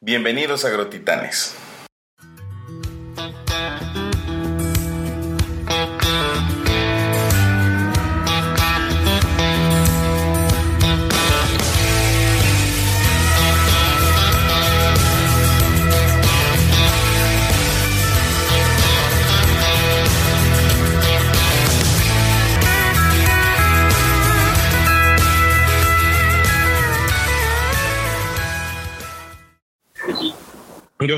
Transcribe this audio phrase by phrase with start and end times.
[0.00, 1.67] Bienvenidos Agrotitanes.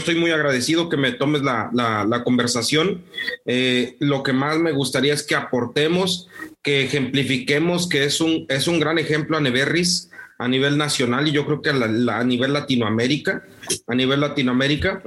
[0.01, 3.05] Estoy muy agradecido que me tomes la, la, conversación.
[3.47, 6.29] Eh, lo que más me gustaría es que aportemos,
[6.63, 11.33] que ejemplifiquemos que es un, es un gran ejemplo a Neverris a nivel nacional y
[11.33, 13.45] yo creo que a, nivel Latinoamérica,
[13.87, 15.03] a nivel Latinoamérica,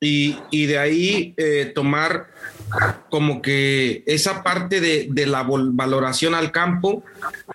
[0.00, 2.26] y, y de ahí eh, tomar
[3.08, 7.04] como que esa parte de, de la valoración al campo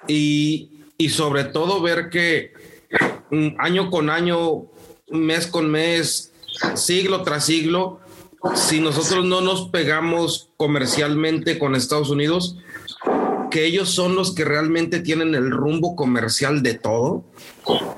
[0.07, 2.53] y, y sobre todo ver que
[3.31, 4.65] mm, año con año,
[5.09, 6.28] mes con mes,
[6.75, 7.99] siglo tras siglo,
[8.55, 12.57] si nosotros no nos pegamos comercialmente con Estados Unidos,
[13.49, 17.23] que ellos son los que realmente tienen el rumbo comercial de todo,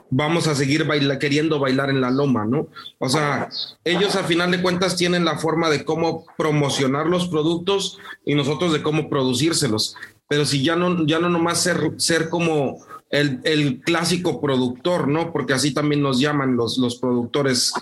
[0.10, 0.88] vamos a seguir
[1.20, 2.68] queriendo bailar en la loma, ¿no?
[3.00, 3.50] O sea,
[3.84, 8.74] ellos a final de cuentas tienen la forma de cómo promocionar los productos y nosotros
[8.74, 9.96] de cómo producírselos.
[10.28, 12.80] Pero si ya no, ya no nomás ser, ser como
[13.12, 15.32] el, clásico productor, ¿no?
[15.32, 17.74] Porque así también nos llaman los, los productores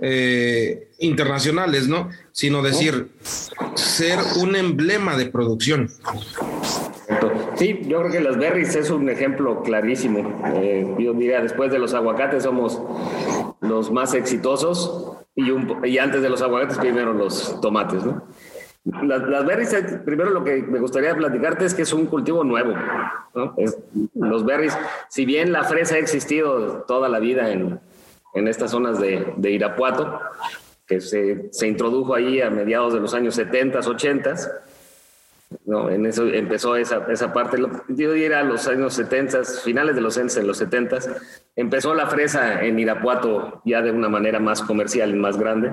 [0.00, 2.08] eh, internacionales, ¿no?
[2.32, 3.10] Sino decir,
[3.74, 5.90] ser un emblema de producción.
[7.56, 10.40] Sí, yo creo que las berries es un ejemplo clarísimo.
[10.54, 12.80] Eh, yo diría, después de los aguacates somos
[13.60, 15.50] los más exitosos y,
[15.84, 18.22] y antes de los aguacates primero los tomates, ¿no?
[19.02, 22.72] Las, berries, eh, primero lo que me gustaría platicarte es que es un cultivo nuevo.
[24.14, 27.80] los berries, si bien la fresa ha existido toda la vida en,
[28.34, 30.20] en estas zonas de, de Irapuato,
[30.86, 34.34] que se, se, introdujo ahí a mediados de los años 70, 80,
[35.64, 37.58] no, en eso empezó esa, esa parte.
[37.88, 40.98] Yo diría los años 70, finales de los años en los 70,
[41.56, 45.72] empezó la fresa en Irapuato ya de una manera más comercial y más grande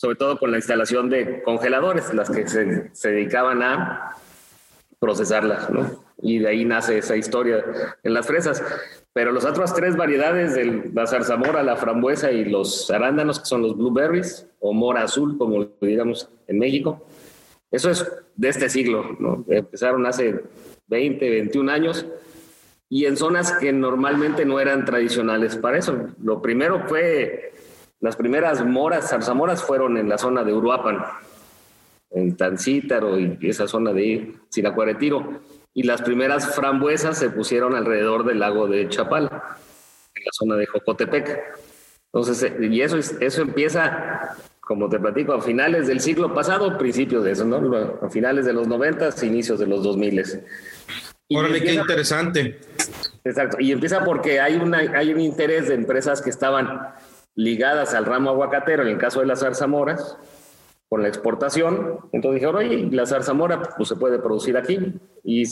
[0.00, 4.16] sobre todo con la instalación de congeladores, las que se, dedicaban a
[4.98, 6.02] procesarlas, ¿no?
[6.22, 7.62] Y de ahí nace esa historia
[8.02, 8.62] en las fresas.
[9.12, 13.60] Pero las otras tres variedades, de la zarzamora, la frambuesa y los arándanos, que son
[13.60, 17.06] los blueberries, o mora azul, como digamos en México,
[17.70, 19.44] eso es de este siglo, ¿no?
[19.48, 20.40] Empezaron hace
[20.86, 22.06] 20, 21 años
[22.88, 26.08] y en zonas que normalmente no eran tradicionales para eso.
[26.22, 27.52] Lo primero fue
[28.00, 31.04] las primeras moras, zarzamoras fueron en la zona de Uruapan,
[32.10, 35.40] en Tancítaro y esa zona de Siracuaretiro.
[35.72, 39.58] Y las primeras frambuesas se pusieron alrededor del lago de Chapala,
[40.14, 41.58] en la zona de Jocotepec.
[42.12, 44.36] Entonces, eh, y eso, eso empieza
[44.70, 47.76] como te platico, a finales del siglo pasado, principios de eso, ¿no?
[48.02, 50.22] A finales de los 90, inicios de los 2000.
[51.30, 52.60] Órale, qué interesante.
[53.24, 56.94] Exacto, y empieza porque hay, una, hay un interés de empresas que estaban
[57.34, 60.18] ligadas al ramo aguacatero, en el caso de las zarzamoras,
[60.88, 62.00] con la exportación.
[62.12, 64.78] Entonces dijeron, oye, la zarzamora pues, se puede producir aquí.
[65.22, 65.44] Y,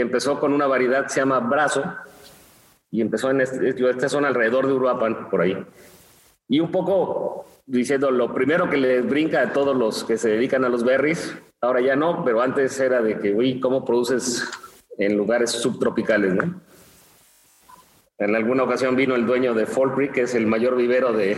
[0.00, 1.84] empezó con una variedad que se llama brazo,
[2.90, 5.56] y empezó en este, esta zona alrededor de Uruapan, por ahí.
[6.48, 10.64] Y un poco diciendo lo primero que les brinca a todos los que se dedican
[10.64, 14.48] a los berries, ahora ya no, pero antes era de que, uy, ¿cómo produces
[14.98, 16.60] en lugares subtropicales, no?
[18.18, 21.36] En alguna ocasión vino el dueño de Fall que es el mayor vivero de,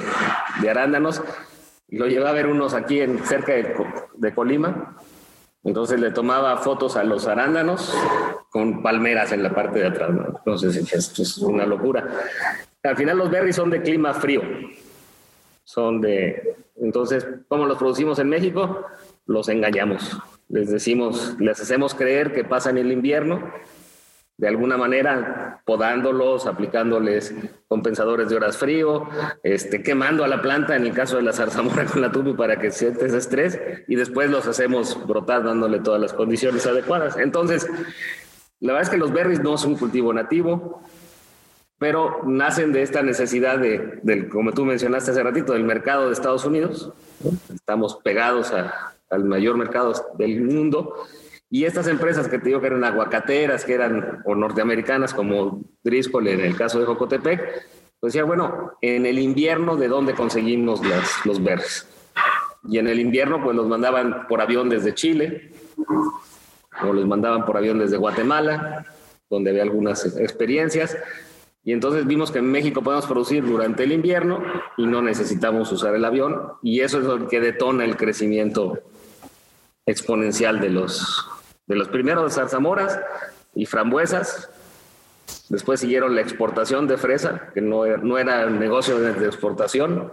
[0.68, 1.22] arándanos,
[1.88, 4.96] y lo llevé a ver unos aquí en, cerca de, Colima.
[5.64, 7.92] Entonces le tomaba fotos a los arándanos
[8.50, 10.10] con palmeras en la parte de atrás.
[10.38, 12.06] Entonces esto es una locura.
[12.84, 14.42] Al final los berries son de clima frío.
[15.64, 16.56] Son de...
[16.76, 18.86] Entonces, ¿cómo los producimos en México?
[19.26, 20.16] Los engañamos.
[20.48, 23.42] Les decimos, les hacemos creer que pasan el invierno
[24.38, 27.34] de alguna manera podándolos, aplicándoles
[27.66, 29.08] compensadores de horas frío,
[29.42, 32.58] este, quemando a la planta en el caso de la zarzamora con la tubi para
[32.58, 37.18] que siente ese estrés y después los hacemos brotar dándole todas las condiciones adecuadas.
[37.18, 37.68] Entonces,
[38.60, 40.82] la verdad es que los berries no son un cultivo nativo,
[41.78, 46.12] pero nacen de esta necesidad de, del, como tú mencionaste hace ratito, del mercado de
[46.12, 46.92] Estados Unidos.
[47.52, 48.52] Estamos pegados
[49.10, 50.94] al mayor mercado del mundo
[51.50, 56.28] y estas empresas que te digo que eran aguacateras, que eran o norteamericanas como Driscoll
[56.28, 57.40] en el caso de Jocotepec,
[58.00, 61.88] pues decía, bueno, en el invierno, ¿de dónde conseguimos las, los verdes?
[62.68, 65.52] Y en el invierno, pues los mandaban por avión desde Chile,
[66.82, 68.84] o los mandaban por avión desde Guatemala,
[69.30, 70.96] donde había algunas experiencias.
[71.64, 74.42] Y entonces vimos que en México podemos producir durante el invierno
[74.76, 76.52] y no necesitamos usar el avión.
[76.62, 78.78] Y eso es lo que detona el crecimiento
[79.86, 81.26] exponencial de los,
[81.68, 82.98] de los primeros zarzamoras
[83.54, 84.50] y frambuesas.
[85.48, 90.10] Después siguieron la exportación de fresa, que no, no era negocio de, exportación.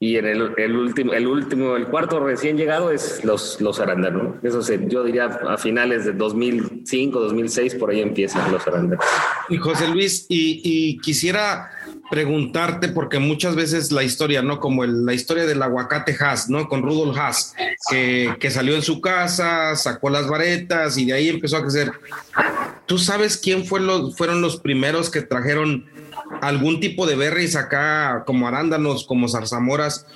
[0.00, 4.42] Y en el, el, último, el último, el cuarto recién llegado es los, los arándanos.
[4.42, 9.04] Eso se, yo diría a finales de 2005, 2006, por ahí empiezan los arándanos.
[9.48, 11.70] Y José Luis, y, y quisiera
[12.10, 14.60] preguntarte, porque muchas veces la historia, ¿no?
[14.60, 16.68] Como la historia del aguacate Haas, ¿no?
[16.68, 17.54] Con Rudolf Haas,
[17.90, 21.92] que, que, salió en su casa, sacó las varetas y de ahí empezó a crecer.
[22.86, 23.80] ¿Tú sabes quién fue
[24.16, 25.86] fueron los primeros que trajeron
[26.40, 30.06] algún tipo de berries acá, como arándanos, como zarzamoras,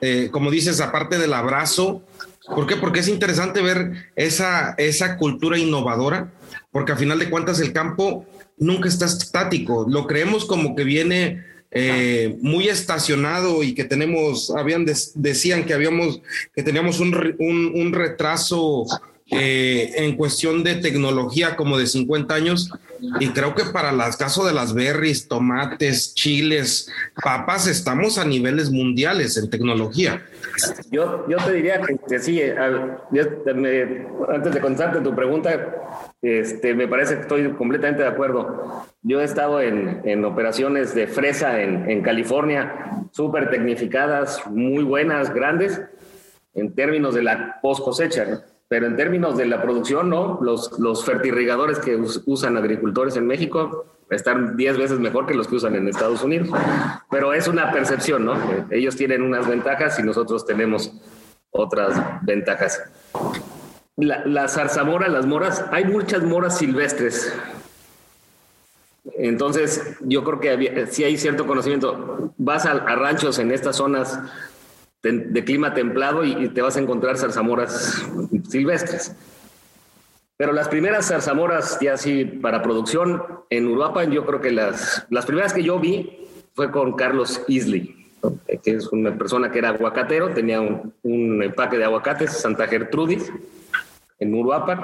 [0.00, 2.02] eh, como dices, aparte del abrazo?
[2.46, 2.76] ¿Por qué?
[2.76, 6.30] Porque es interesante ver esa, esa cultura innovadora,
[6.72, 8.26] porque a final de cuentas el campo
[8.58, 9.86] nunca está estático.
[9.88, 14.84] Lo creemos como que viene eh, muy estacionado y que tenemos, habían
[15.14, 16.20] decían que habíamos,
[16.54, 18.84] que teníamos un, un, retraso
[19.30, 22.70] eh, en cuestión de tecnología como de 50 años.
[23.20, 26.90] Y creo que para el caso de las berries, tomates, chiles,
[27.22, 30.22] papas, estamos a niveles mundiales en tecnología.
[30.90, 37.20] Yo, yo te diría que, sí, antes de contarte tu pregunta, este, me parece que
[37.22, 38.84] estoy completamente de acuerdo.
[39.02, 45.32] Yo he estado en, en operaciones de fresa en, en California, súper tecnificadas, muy buenas,
[45.32, 45.80] grandes,
[46.54, 50.38] en términos de la post cosecha, pero en términos de la producción, no.
[50.42, 51.96] Los, los fertirrigadores que
[52.26, 56.48] usan agricultores en México están 10 veces mejor que los que usan en Estados Unidos.
[57.10, 58.34] Pero es una percepción, ¿no?
[58.70, 60.92] Ellos tienen unas ventajas y nosotros tenemos
[61.50, 62.80] otras ventajas
[63.96, 67.32] la, la zarzamora, las moras, hay muchas moras silvestres.
[69.14, 72.32] Entonces, yo creo que si hay cierto conocimiento.
[72.38, 74.18] Vas a, ranchos en estas zonas
[75.02, 78.04] de, clima templado y, te vas a encontrar zarzamoras
[78.48, 79.14] silvestres.
[80.36, 85.26] Pero las primeras zarzamoras, ya así para producción, en Uruapan, yo creo que las, las
[85.26, 88.08] primeras que yo vi fue con Carlos Isley,
[88.62, 93.30] que es una persona que era aguacatero, tenía un, un empaque de aguacates, Santa Gertrudis
[94.22, 94.80] en Uruapan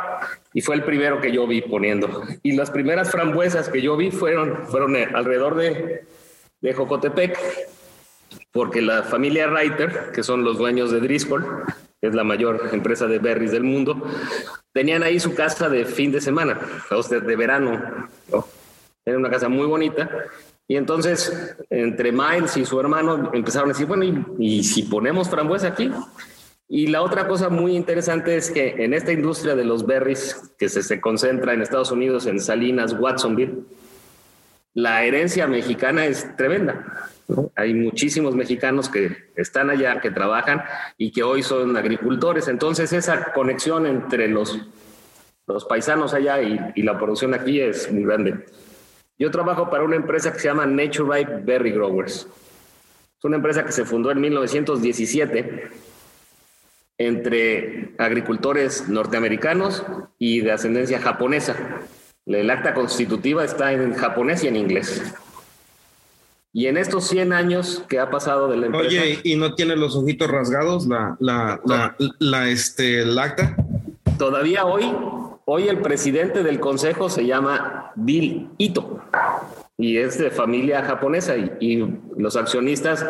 [0.52, 2.22] y fue el primero que yo vi poniendo.
[2.42, 6.04] Y las primeras frambuesas que yo vi fueron, fueron alrededor de,
[6.60, 7.38] de Jocotepec,
[8.58, 11.46] porque la familia Reiter, que son los dueños de Driscoll,
[12.00, 14.02] que es la mayor empresa de berries del mundo,
[14.72, 16.58] tenían ahí su casa de fin de semana,
[16.90, 18.08] de verano.
[19.04, 20.10] Era una casa muy bonita.
[20.66, 25.30] Y entonces, entre Miles y su hermano empezaron a decir, bueno, ¿y, y si ponemos
[25.30, 25.92] frambuesa aquí?
[26.68, 30.68] Y la otra cosa muy interesante es que en esta industria de los berries, que
[30.68, 33.54] se, se concentra en Estados Unidos, en Salinas, Watsonville,
[34.74, 37.08] la herencia mexicana es tremenda.
[37.56, 40.62] Hay muchísimos mexicanos que están allá, que trabajan
[40.96, 42.48] y que hoy son agricultores.
[42.48, 44.58] Entonces esa conexión entre los,
[45.46, 48.46] los paisanos allá y, y la producción aquí es muy grande.
[49.18, 52.26] Yo trabajo para una empresa que se llama Nature Ripe Berry Growers.
[53.18, 55.70] Es una empresa que se fundó en 1917
[56.98, 59.84] entre agricultores norteamericanos
[60.18, 61.56] y de ascendencia japonesa.
[62.26, 65.14] El acta constitutiva está en japonés y en inglés.
[66.52, 68.86] Y en estos 100 años que ha pasado de la empresa...
[68.86, 73.54] Oye, ¿y no tiene los ojitos rasgados la, la, la, la este, acta?
[74.18, 74.84] Todavía hoy,
[75.44, 79.00] hoy el presidente del consejo se llama Bill Ito
[79.76, 83.06] y es de familia japonesa y, y los accionistas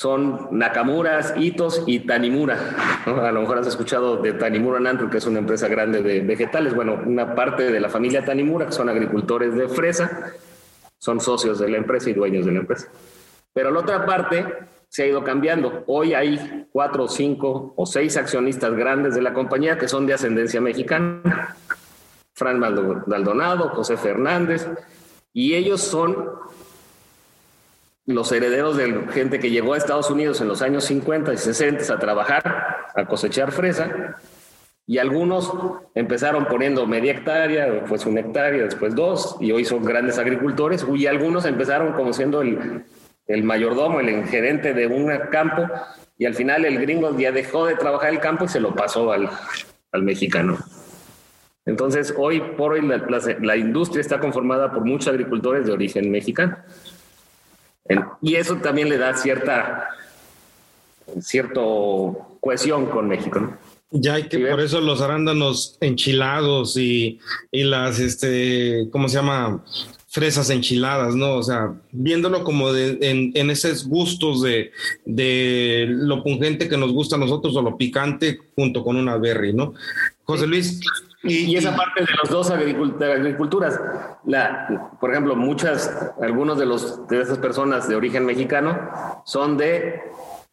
[0.00, 2.58] son Nakamuras, Itos y Tanimura.
[3.04, 6.74] A lo mejor has escuchado de Tanimura Nantru, que es una empresa grande de vegetales.
[6.74, 10.32] Bueno, una parte de la familia Tanimura, que son agricultores de fresa,
[11.00, 12.88] son socios de la empresa y dueños de la empresa.
[13.52, 14.46] Pero la otra parte
[14.88, 15.82] se ha ido cambiando.
[15.86, 20.60] Hoy hay cuatro, cinco o seis accionistas grandes de la compañía que son de ascendencia
[20.60, 21.56] mexicana.
[22.34, 24.68] Fran Maldonado, José Fernández,
[25.32, 26.28] y ellos son
[28.06, 31.92] los herederos de gente que llegó a Estados Unidos en los años 50 y 60
[31.92, 34.16] a trabajar, a cosechar fresa,
[34.90, 35.52] y algunos
[35.94, 41.06] empezaron poniendo media hectárea, después una hectárea, después dos, y hoy son grandes agricultores, y
[41.06, 42.82] algunos empezaron como siendo el,
[43.28, 45.62] el mayordomo, el gerente de un campo,
[46.18, 49.12] y al final el gringo ya dejó de trabajar el campo y se lo pasó
[49.12, 49.30] al,
[49.92, 50.58] al mexicano.
[51.66, 52.80] Entonces, hoy por hoy
[53.42, 56.56] la industria está conformada por muchos agricultores de origen mexicano.
[58.20, 59.88] Y eso también le da cierta
[61.20, 63.38] cierto cohesión con México.
[63.38, 63.79] ¿no?
[63.92, 67.18] Ya hay que ¿Sí por eso los arándanos enchilados y,
[67.50, 69.64] y, las, este, ¿cómo se llama?
[70.08, 71.34] Fresas enchiladas, ¿no?
[71.34, 74.72] O sea, viéndolo como de, en, en, esos gustos de,
[75.04, 79.52] de lo pungente que nos gusta a nosotros o lo picante junto con una berry,
[79.52, 79.74] ¿no?
[80.24, 80.80] José Luis,
[81.22, 83.78] y, y, esa parte de las dos agriculturas,
[84.24, 90.00] la, por ejemplo, muchas, algunos de, los, de esas personas de origen mexicano son de,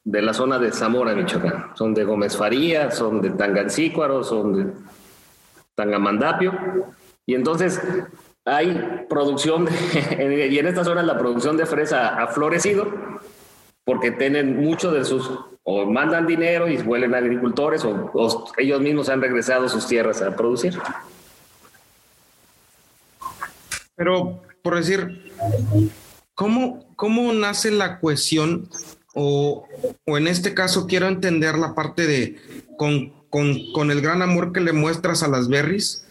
[0.08, 1.72] de la zona de Zamora, Michoacán.
[1.76, 4.74] Son de Gómez Faría, son de Tangancícuaro, son de
[5.76, 6.54] Tangamandapio.
[7.26, 7.82] Y entonces
[8.46, 9.68] hay producción,
[10.18, 12.88] y en estas zonas la producción de fresa ha florecido
[13.84, 15.30] porque tienen mucho de sus
[15.64, 20.80] o mandan dinero y vuelven agricultores o, ellos mismos han regresado sus tierras a producir.
[23.96, 25.34] Pero, por decir,
[26.34, 28.70] ¿cómo, cómo nace la cohesión?
[29.20, 29.68] O,
[30.06, 32.36] o, en este caso quiero entender la parte de
[32.78, 36.08] con, con, con el gran amor que le muestras a las berries,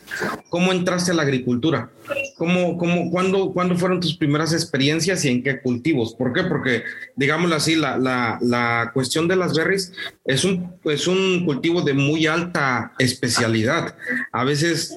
[0.49, 1.91] ¿Cómo entraste a la agricultura?
[2.37, 6.15] ¿Cómo, cómo, cuándo, ¿Cuándo fueron tus primeras experiencias y en qué cultivos?
[6.15, 6.43] ¿Por qué?
[6.43, 6.83] Porque,
[7.15, 9.93] digámoslo así, la, la, la cuestión de las berries
[10.25, 13.97] es un, es un cultivo de muy alta especialidad.
[14.33, 14.95] A veces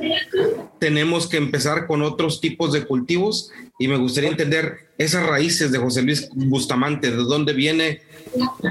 [0.79, 5.77] tenemos que empezar con otros tipos de cultivos y me gustaría entender esas raíces de
[5.77, 8.01] José Luis Bustamante, de dónde viene,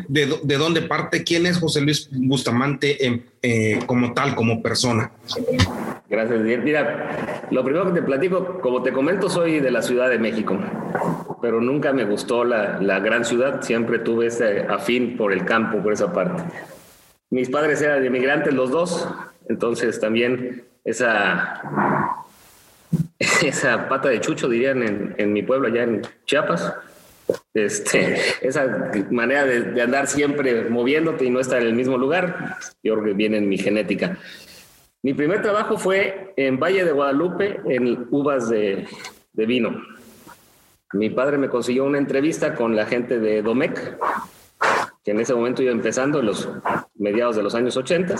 [0.09, 5.11] de, de dónde parte, quién es José Luis Bustamante en, eh, como tal, como persona.
[6.09, 10.19] Gracias, Mira, lo primero que te platico, como te comento, soy de la Ciudad de
[10.19, 10.59] México,
[11.43, 15.83] pero nunca me gustó la, la gran ciudad, siempre tuve ese afín por el campo,
[15.83, 16.43] por esa parte.
[17.29, 19.07] Mis padres eran inmigrantes los dos,
[19.51, 21.61] entonces también esa
[23.43, 26.75] esa pata de chucho, dirían en, en mi pueblo, allá en Chiapas.
[27.53, 32.57] Este, esa manera de, de, andar siempre moviéndote y no estar en el mismo lugar,
[32.83, 34.19] yo creo que viene en mi genética.
[35.03, 38.87] Mi primer trabajo fue en Valle de Guadalupe, en uvas de,
[39.35, 39.81] vino.
[40.93, 43.97] Mi padre me consiguió una entrevista con la gente de Domec,
[45.05, 46.49] que en ese momento iba empezando, en los
[46.97, 48.17] mediados de los años 80.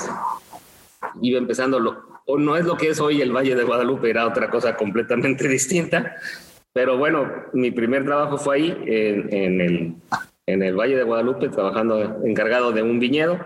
[1.21, 4.27] Iba empezando lo, o no es lo que es hoy el Valle de Guadalupe, era
[4.27, 6.15] otra cosa completamente distinta.
[6.73, 9.95] Pero bueno, mi primer trabajo fue ahí, en, el,
[10.47, 13.41] en el Valle de Guadalupe, trabajando encargado de un viñedo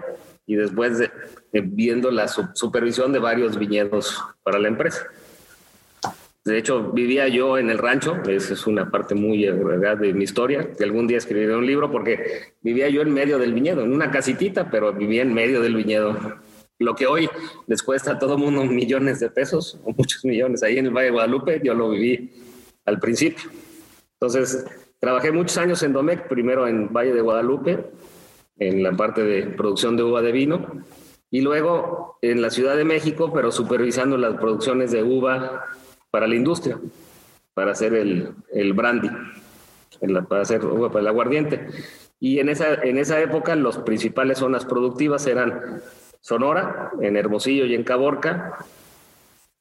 [0.45, 5.07] y después de, de, viendo la supervisión de varios viñedos para la empresa.
[6.45, 9.97] De hecho, vivía yo en el rancho, esa es una parte muy ¿verdad?
[9.97, 13.53] de mi historia, que algún día escribiré un libro porque vivía yo en medio del
[13.55, 16.19] viñedo, en una casitita, pero vivía en medio del viñedo
[16.81, 17.29] lo que hoy
[17.69, 21.07] les cuesta a todo mundo millones de pesos, o muchos millones, ahí en el Valle
[21.07, 22.33] de Guadalupe, yo lo viví
[22.87, 23.51] al principio.
[24.15, 24.65] Entonces,
[24.99, 27.87] trabajé muchos años en Domec, primero en Valle de Guadalupe,
[28.59, 30.85] en la parte de producción de uva de vino,
[31.33, 35.65] y luego en la Ciudad de México, pero supervisando las producciones de uva
[36.11, 36.79] para la industria,
[37.55, 39.09] para hacer el, el brandy.
[40.29, 41.69] para hacer para el aguardiente.
[42.21, 45.81] Y en esa, en esa época los principales zonas productivas eran
[46.21, 48.59] Sonora, en Hermosillo y en Caborca,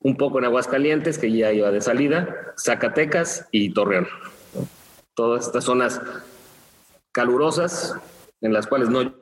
[0.01, 4.09] un poco en Aguascalientes, que ya iba de salida, Zacatecas y Torreón.
[5.13, 6.01] Todas estas zonas
[7.13, 7.95] calurosas
[8.41, 9.20] en las cuales no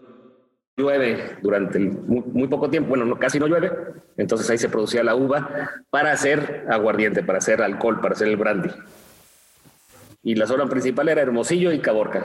[0.80, 3.72] llueve durante muy, poco tiempo, bueno, casi no llueve,
[4.18, 8.38] entonces ahí se producía la uva para hacer aguardiente, para hacer alcohol, para hacer el
[8.38, 8.70] brandy.
[10.24, 12.24] Y la zona principal era Hermosillo y Caborca.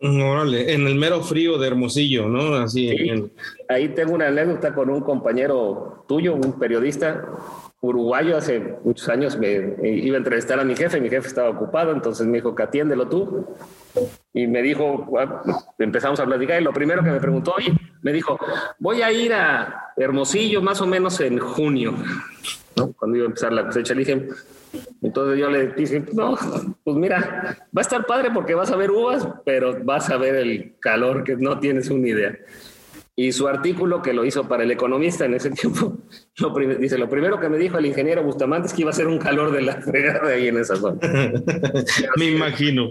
[0.00, 2.54] Órale, en el mero frío de Hermosillo, ¿no?
[2.54, 2.94] Así.
[3.68, 7.24] Ahí tengo una anécdota con un compañero tuyo, un periodista
[7.82, 11.92] uruguayo, hace muchos años me, iba a entrevistar a mi jefe, mi jefe estaba ocupado,
[11.92, 13.46] entonces me dijo que atiéndelo tú.
[14.32, 15.06] Y me dijo,
[15.78, 18.38] empezamos a platicar y lo primero que me preguntó, oye, me dijo,
[18.78, 21.94] voy a ir a Hermosillo más o menos en junio,
[22.96, 23.94] cuando iba a empezar la cosecha.
[23.94, 24.28] Le dije,
[25.02, 26.38] entonces yo le dije, no,
[26.84, 30.36] pues mira, va a estar padre porque vas a ver uvas, pero vas a ver
[30.36, 32.38] el calor que no tienes una idea.
[33.14, 35.98] Y su artículo que lo hizo para el economista en ese tiempo,
[36.80, 39.18] dice, lo primero que me dijo el ingeniero Bustamante es que iba a ser un
[39.18, 40.98] calor de la fregada ahí en esa zona.
[42.16, 42.90] me imagino.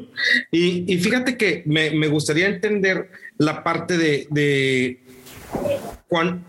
[0.51, 5.03] Y, fíjate que me, gustaría entender la parte de, de
[6.07, 6.43] cuando,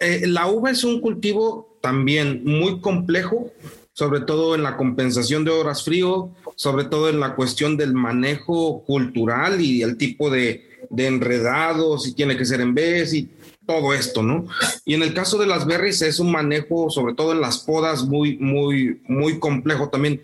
[0.00, 3.52] eh, la uva es un cultivo también muy complejo,
[3.92, 8.82] sobre todo en la compensación de horas frío, sobre todo en la cuestión del manejo
[8.84, 13.30] cultural y el tipo de, de enredados, si tiene que ser en vez y
[13.64, 14.46] todo esto, ¿no?
[14.84, 18.04] Y en el caso de las berries es un manejo, sobre todo en las podas,
[18.04, 20.20] muy, muy, muy complejo también.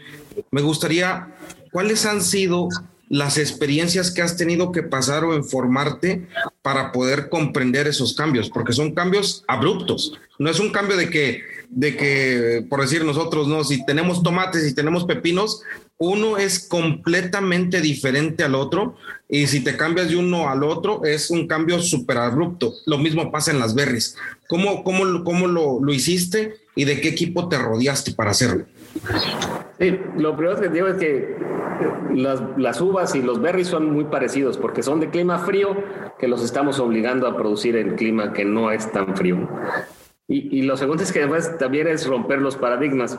[0.51, 1.35] Me gustaría,
[1.71, 2.69] ¿cuáles han sido
[3.09, 6.27] las experiencias que has tenido que pasar o informarte
[6.63, 8.51] para poder comprender esos cambios?
[8.51, 10.13] Porque son cambios abruptos.
[10.39, 14.67] No es un cambio de que, de que, por decir nosotros, no, si tenemos tomates
[14.67, 15.63] y tenemos pepinos,
[15.99, 18.97] uno es completamente diferente al otro
[19.29, 22.75] y si te cambias de uno al otro es un cambio súper abrupto.
[22.85, 24.17] Lo mismo pasa en las berries.
[24.49, 28.67] ¿Cómo, cómo, cómo lo, lo, hiciste y de qué equipo te rodeaste para hacerlo?
[29.79, 31.37] Sí, lo primero que digo es que
[32.15, 35.77] las, las uvas y los berries son muy parecidos porque son de clima frío
[36.19, 39.49] que los estamos obligando a producir en clima que no es tan frío.
[40.29, 43.17] Y, lo segundo es que además también es romper los paradigmas.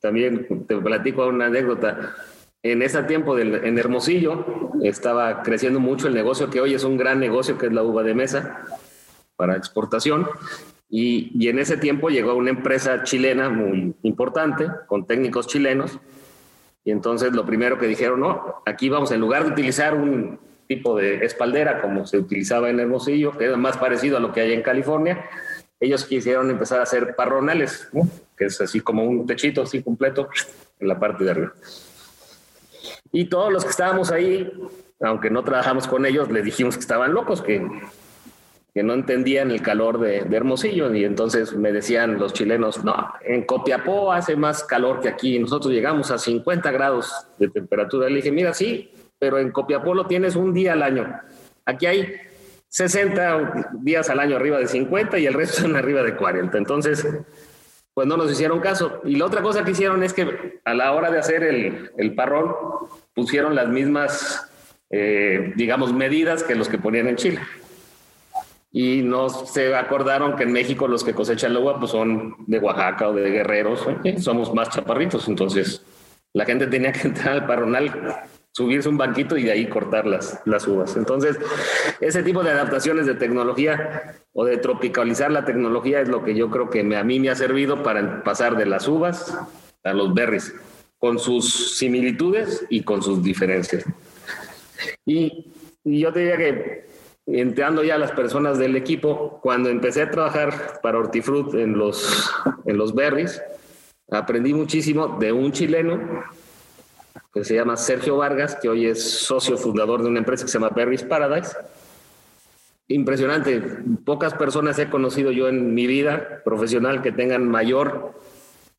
[0.00, 2.16] También te platico una anécdota.
[2.62, 7.20] En ese tiempo en Hermosillo estaba creciendo mucho el negocio que hoy es un gran
[7.20, 8.64] negocio, que es la uva de mesa
[9.36, 10.26] para exportación.
[10.90, 15.98] Y, en ese tiempo llegó una empresa chilena muy importante, con técnicos chilenos.
[16.84, 20.96] Y entonces lo primero que dijeron, no, aquí vamos, en lugar de utilizar un tipo
[20.96, 24.52] de espaldera como se utilizaba en Hermosillo, que es más parecido a lo que hay
[24.52, 25.28] en California,
[25.78, 27.88] ellos quisieron empezar a hacer parronales,
[28.36, 30.28] que es así como un techito así completo
[30.78, 31.52] en la parte de arriba.
[33.12, 34.52] Y todos los que estábamos ahí,
[35.00, 37.66] aunque no trabajamos con ellos, les dijimos que estaban locos, que,
[38.74, 40.94] que no entendían el calor de, Hermosillo.
[40.94, 45.38] Y entonces me decían los chilenos, no, en Copiapó hace más calor que aquí.
[45.38, 48.08] Nosotros llegamos a 50 grados de temperatura.
[48.08, 51.20] Le dije, mira, sí, pero en Copiapó lo tienes un día al año.
[51.64, 52.14] Aquí hay
[52.68, 56.56] 60 días al año arriba de 50 y el resto son arriba de 40.
[56.56, 57.06] Entonces,
[57.94, 59.00] pues no nos hicieron caso.
[59.04, 62.14] Y la otra cosa que hicieron es que a la hora de hacer el, el
[62.14, 62.54] parrón,
[63.14, 64.50] pusieron las mismas,
[64.90, 67.40] eh, digamos, medidas que los que ponían en Chile.
[68.72, 72.58] Y no se acordaron que en México los que cosechan la uva pues son de
[72.58, 73.86] Oaxaca o de Guerreros,
[74.18, 75.26] somos más chaparritos.
[75.28, 75.84] Entonces,
[76.32, 80.40] la gente tenía que entrar al parronal subirse un banquito y de ahí cortar las,
[80.44, 80.96] las uvas.
[80.96, 81.38] Entonces,
[82.00, 86.50] ese tipo de adaptaciones de tecnología o de tropicalizar la tecnología es lo que yo
[86.50, 89.36] creo que a mí me ha servido para pasar de las uvas
[89.84, 90.54] a los berries,
[90.98, 93.84] con sus similitudes y con sus diferencias.
[95.06, 95.46] Y,
[95.82, 96.89] yo te diría que
[97.32, 102.30] entrando ya las personas del equipo, cuando empecé a trabajar para Hortifruit en los,
[102.64, 103.42] en los berries,
[104.10, 106.24] aprendí muchísimo de un chileno
[107.32, 110.58] que se llama Sergio Vargas, que hoy es socio fundador de una empresa que se
[110.58, 111.56] llama Berries Paradise.
[112.88, 113.62] Impresionante,
[114.04, 118.14] pocas personas he conocido yo en mi vida profesional que tengan mayor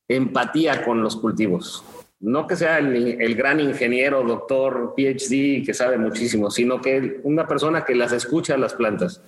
[0.09, 1.85] empatía con los cultivos.
[2.21, 7.83] No que sea el, gran ingeniero, doctor, PhD, que sabe muchísimo, sino que una persona
[7.83, 9.21] que las escucha las plantas.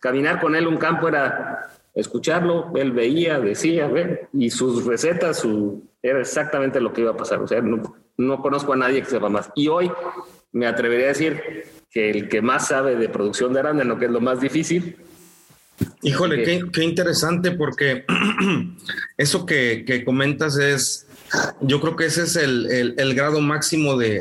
[0.00, 5.88] Caminar con él un campo era escucharlo, él veía, decía, ve, y sus recetas, su,
[6.02, 7.40] era exactamente lo que iba a pasar.
[7.40, 9.50] O sea, no, no conozco a nadie que sepa más.
[9.54, 9.90] Y hoy
[10.52, 11.42] me atrevería a decir
[11.90, 14.96] que el que más sabe de producción de arándano, que es lo más difícil.
[16.02, 16.42] Híjole,
[16.72, 18.04] qué, interesante porque
[19.16, 21.06] eso que, comentas es
[21.60, 24.20] Yo creo que ese es el, el, grado máximo de,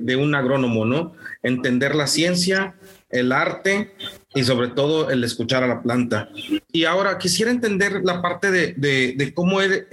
[0.00, 1.12] de, un agrónomo, ¿no?
[1.42, 2.74] Entender la ciencia,
[3.10, 3.94] el arte
[4.34, 6.28] y sobre todo el escuchar a la planta.
[6.70, 9.86] Y ahora quisiera entender la parte de, de cómo, eres,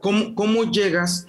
[0.00, 1.26] cómo, cómo llegas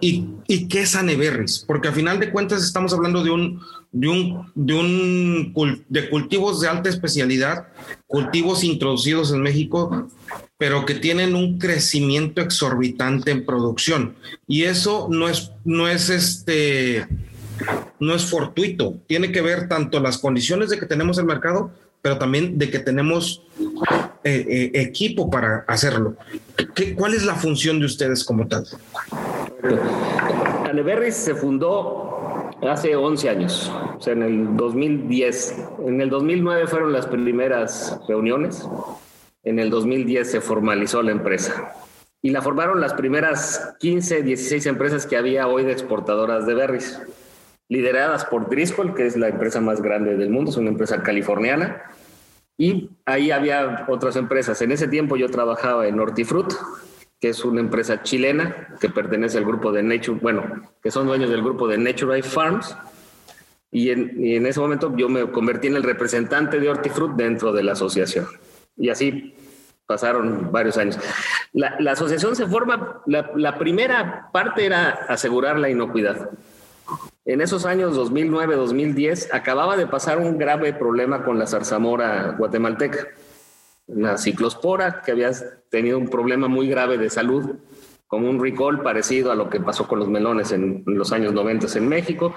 [0.00, 3.60] y, y qué es Aneberris, porque a final de cuentas estamos hablando de un,
[3.96, 7.68] de un, de un de cultivos de alta especialidad,
[8.06, 10.08] cultivos introducidos en México,
[10.58, 14.14] pero que tienen un crecimiento exorbitante en producción.
[14.46, 17.06] Y eso no es, no es este,
[17.98, 18.98] no es fortuito.
[19.06, 21.70] Tiene que ver tanto las condiciones de que tenemos el mercado,
[22.02, 23.44] pero también de que tenemos
[24.24, 26.16] eh, eh, equipo para hacerlo.
[26.74, 28.66] ¿Qué, ¿Cuál es la función de ustedes como tal?
[30.68, 32.25] Aneberris se fundó
[32.62, 35.56] hace 11 años, o sea, en el 2010.
[35.86, 38.66] En el 2009 fueron las primeras reuniones,
[39.42, 41.72] en el 2010 se formalizó la empresa
[42.26, 47.00] y la formaron las primeras 15, 16 empresas que había hoy de exportadoras de berries,
[47.68, 51.82] lideradas por Driscoll, que es la empresa más grande del mundo, es una empresa californiana.
[52.58, 54.60] Y ahí había otras empresas.
[54.62, 56.52] En ese tiempo yo trabajaba en Hortifruit,
[57.20, 61.30] que es una empresa chilena que pertenece al grupo de Nature, bueno, que son dueños
[61.30, 62.76] del grupo de Nature Farms.
[63.70, 67.72] Y en, ese momento yo me convertí en el representante de Hortifruit dentro de la
[67.72, 68.26] asociación.
[68.76, 69.34] Y así
[69.86, 70.98] pasaron varios años.
[71.52, 76.30] La, asociación se forma, la, la, primera parte era asegurar la inocuidad.
[77.24, 83.08] En esos años 2009-2010 acababa de pasar un grave problema con la zarzamora guatemalteca
[83.86, 85.30] la ciclospora, que había
[85.70, 87.56] tenido un problema muy grave de salud,
[88.06, 91.66] como un recall parecido a lo que pasó con los melones en, los años 90
[91.78, 92.34] en México,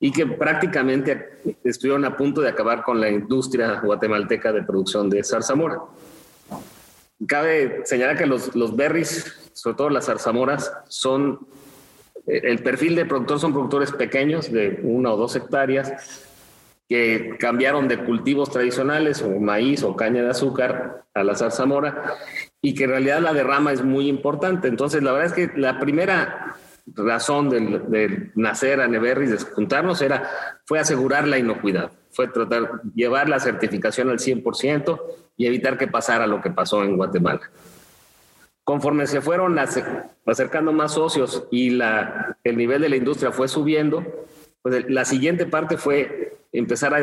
[0.00, 5.22] y que prácticamente estuvieron a punto de acabar con la industria guatemalteca de producción de
[5.22, 5.80] zarzamora.
[7.26, 11.46] Cabe señalar que los, los berries, sobre todo las zarzamoras, son,
[12.26, 16.26] el perfil de productor son productores pequeños de una o dos hectáreas,
[16.94, 22.14] que cambiaron de cultivos tradicionales o maíz o caña de azúcar a la zarzamora
[22.62, 24.68] y que en realidad la derrama es muy importante.
[24.68, 26.54] Entonces, la verdad es que la primera
[26.86, 30.30] razón de, nacer a Neverris, de juntarnos, era,
[30.66, 35.00] fue asegurar la inocuidad, fue tratar llevar la certificación al 100%
[35.36, 37.50] y evitar que pasara lo que pasó en Guatemala.
[38.62, 44.04] Conforme se fueron acercando más socios y la, el nivel de la industria fue subiendo,
[44.62, 46.23] pues la siguiente parte fue
[46.54, 46.94] empezar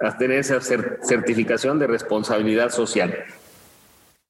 [0.00, 3.24] a, tener esa certificación de responsabilidad social.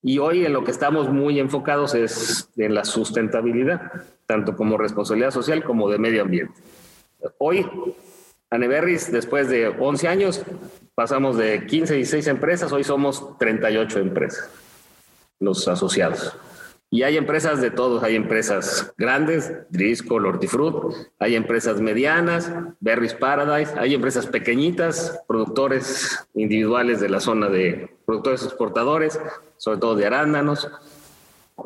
[0.03, 3.93] Y hoy en lo que estamos muy enfocados es en la sustentabilidad,
[4.27, 6.55] tanto como responsabilidad social como de medio ambiente.
[7.37, 7.67] Hoy,
[8.49, 10.43] Aneberris, después de 11 años,
[10.95, 14.49] pasamos de 15, 16 empresas, hoy somos 38 empresas,
[15.39, 16.35] los asociados.
[16.93, 20.75] Y hay empresas de todos, hay empresas grandes, Driscoll, Hortifruit,
[21.21, 28.43] hay empresas medianas, Berries Paradise, hay empresas pequeñitas, productores individuales de la zona de productores
[28.43, 29.21] exportadores,
[29.57, 30.69] sobre todo de arándanos,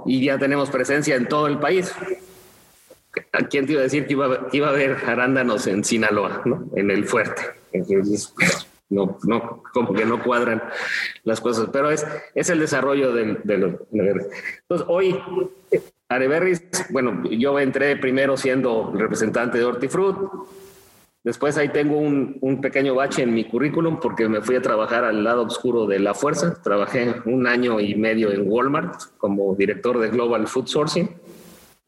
[0.05, 1.95] y ya tenemos presencia en todo el país.
[3.33, 6.67] ¿A quién te iba a decir que iba, iba a haber arándanos en Sinaloa, ¿no?
[6.77, 7.43] en el fuerte?
[8.91, 10.63] No, no, como que no cuadran
[11.25, 15.19] las cosas, pero es, es el desarrollo de, de los Entonces, hoy,
[16.09, 20.17] Areberris, bueno, yo entré primero siendo representante de Hortifruit,
[21.25, 25.05] después ahí tengo un, un, pequeño bache en mi currículum porque me fui a trabajar
[25.05, 29.99] al lado oscuro de la fuerza, trabajé un año y medio en Walmart como director
[29.99, 31.09] de Global Food Sourcing,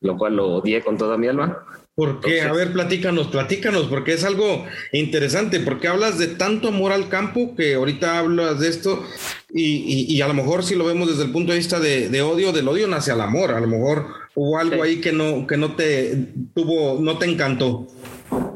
[0.01, 1.65] lo cual lo odié con toda mi alma.
[1.97, 7.09] Porque, a ver, platícanos, platícanos, porque es algo interesante, porque hablas de tanto amor al
[7.09, 9.03] campo que ahorita hablas de esto
[9.51, 12.21] y, y, a lo mejor si lo vemos desde el punto de vista de, de,
[12.21, 15.57] odio, del odio nace al amor, a lo mejor hubo algo ahí que no, que
[15.57, 17.87] no te tuvo, no te encantó.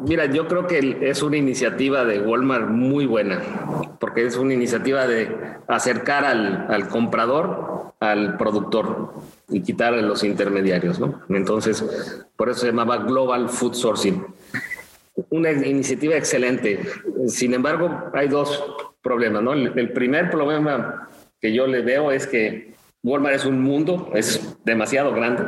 [0.01, 3.43] Mira, yo creo que es una iniciativa de Walmart muy buena,
[3.99, 5.37] porque es una iniciativa de
[5.69, 9.13] acercar al, al comprador al productor
[9.51, 11.23] y quitar los intermediarios, ¿no?
[11.29, 11.85] Entonces,
[12.35, 14.25] por eso se llamaba Global Food Sourcing.
[15.29, 16.81] Una iniciativa excelente.
[17.27, 18.65] Sin embargo, hay dos
[19.03, 19.53] problemas, ¿no?
[19.53, 21.09] El primer problema
[21.41, 25.45] que yo le veo es que Walmart es un mundo, es demasiado grande.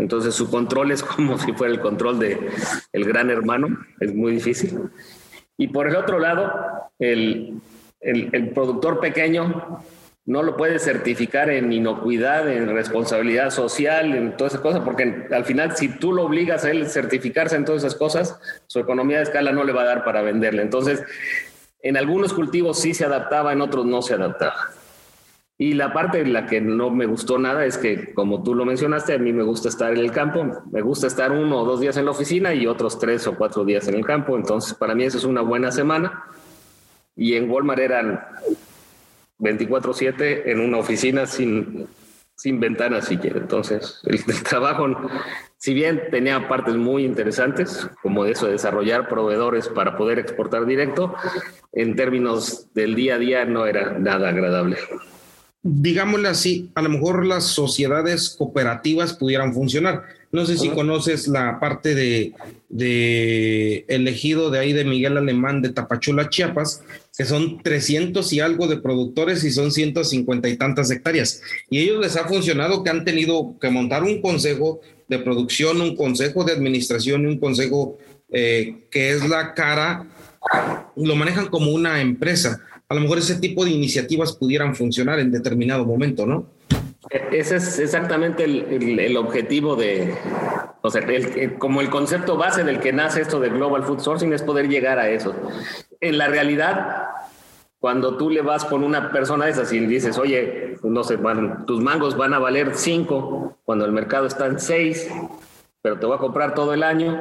[0.00, 2.48] Entonces su control es como si fuera el control de
[2.92, 4.78] el gran hermano, es muy difícil.
[5.56, 6.50] Y por el otro lado,
[6.98, 7.60] el,
[8.00, 9.84] el, productor pequeño
[10.24, 15.44] no lo puede certificar en inocuidad, en responsabilidad social, en todas esas cosas, porque al
[15.44, 19.24] final si tú lo obligas a él certificarse en todas esas cosas, su economía de
[19.24, 20.62] escala no le va a dar para venderle.
[20.62, 21.02] Entonces,
[21.82, 24.70] en algunos cultivos sí se adaptaba, en otros no se adaptaba.
[25.60, 28.64] Y la parte en la que no me gustó nada es que, como tú lo
[28.64, 31.80] mencionaste, a mí me gusta estar en el campo, me gusta estar uno o dos
[31.80, 34.38] días en la oficina y otros tres o cuatro días en el campo.
[34.38, 36.24] Entonces, para mí eso es una buena semana.
[37.14, 38.24] Y en Walmart eran
[39.38, 41.86] 24/7 en una oficina sin,
[42.34, 43.38] sin ventanas siquiera.
[43.38, 44.86] Entonces, el, el, trabajo,
[45.58, 51.14] si bien tenía partes muy interesantes, como eso de desarrollar proveedores para poder exportar directo,
[51.74, 54.78] en términos del día a día no era nada agradable
[55.62, 60.04] digámosle así, a lo mejor las sociedades cooperativas pudieran funcionar.
[60.32, 62.34] No sé si conoces la parte de,
[62.68, 66.82] de elegido de ahí de Miguel Alemán de Tapachula, Chiapas,
[67.16, 71.42] que son 300 y algo de productores y son 150 y tantas hectáreas.
[71.68, 75.96] Y ellos les ha funcionado que han tenido que montar un consejo de producción, un
[75.96, 77.98] consejo de administración y un consejo
[78.30, 80.06] eh, que es la cara,
[80.94, 85.30] lo manejan como una empresa a lo mejor ese tipo de iniciativas pudieran funcionar en
[85.30, 86.46] determinado momento, ¿no?
[87.30, 90.12] Ese es exactamente el, objetivo de,
[90.82, 91.02] o sea,
[91.58, 94.98] como el concepto base del que nace esto de Global Food Sourcing es poder llegar
[94.98, 95.34] a eso.
[96.00, 97.06] En la realidad,
[97.78, 101.16] cuando tú le vas con una persona de esas y dices, oye, no sé,
[101.68, 105.08] tus mangos van a valer cinco cuando el mercado está en seis,
[105.80, 107.20] pero te voy a comprar todo el año,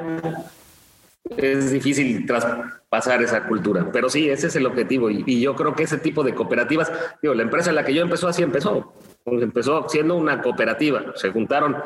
[1.37, 3.89] es difícil traspasar esa cultura.
[3.91, 5.09] Pero sí, ese es el objetivo.
[5.09, 8.01] Y, yo creo que ese tipo de cooperativas, digo, la empresa en la que yo
[8.01, 8.93] empezó así empezó.
[9.25, 11.13] empezó siendo una cooperativa.
[11.15, 11.77] Se juntaron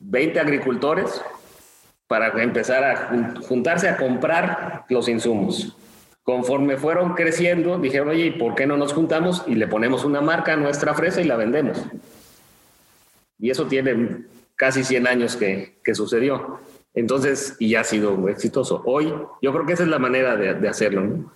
[0.00, 1.22] 20 agricultores
[2.06, 5.76] para empezar a juntarse a comprar los insumos.
[6.22, 10.20] Conforme fueron creciendo, dijeron, oye, ¿y por qué no nos juntamos y le ponemos una
[10.20, 11.82] marca a nuestra fresa y la vendemos?
[13.38, 14.24] Y eso tiene
[14.56, 16.60] casi 100 años que, que sucedió.
[16.98, 18.82] Entonces, y ha sido exitoso.
[18.84, 21.02] Hoy, yo creo que esa es la manera de, hacerlo.
[21.04, 21.32] ¿no?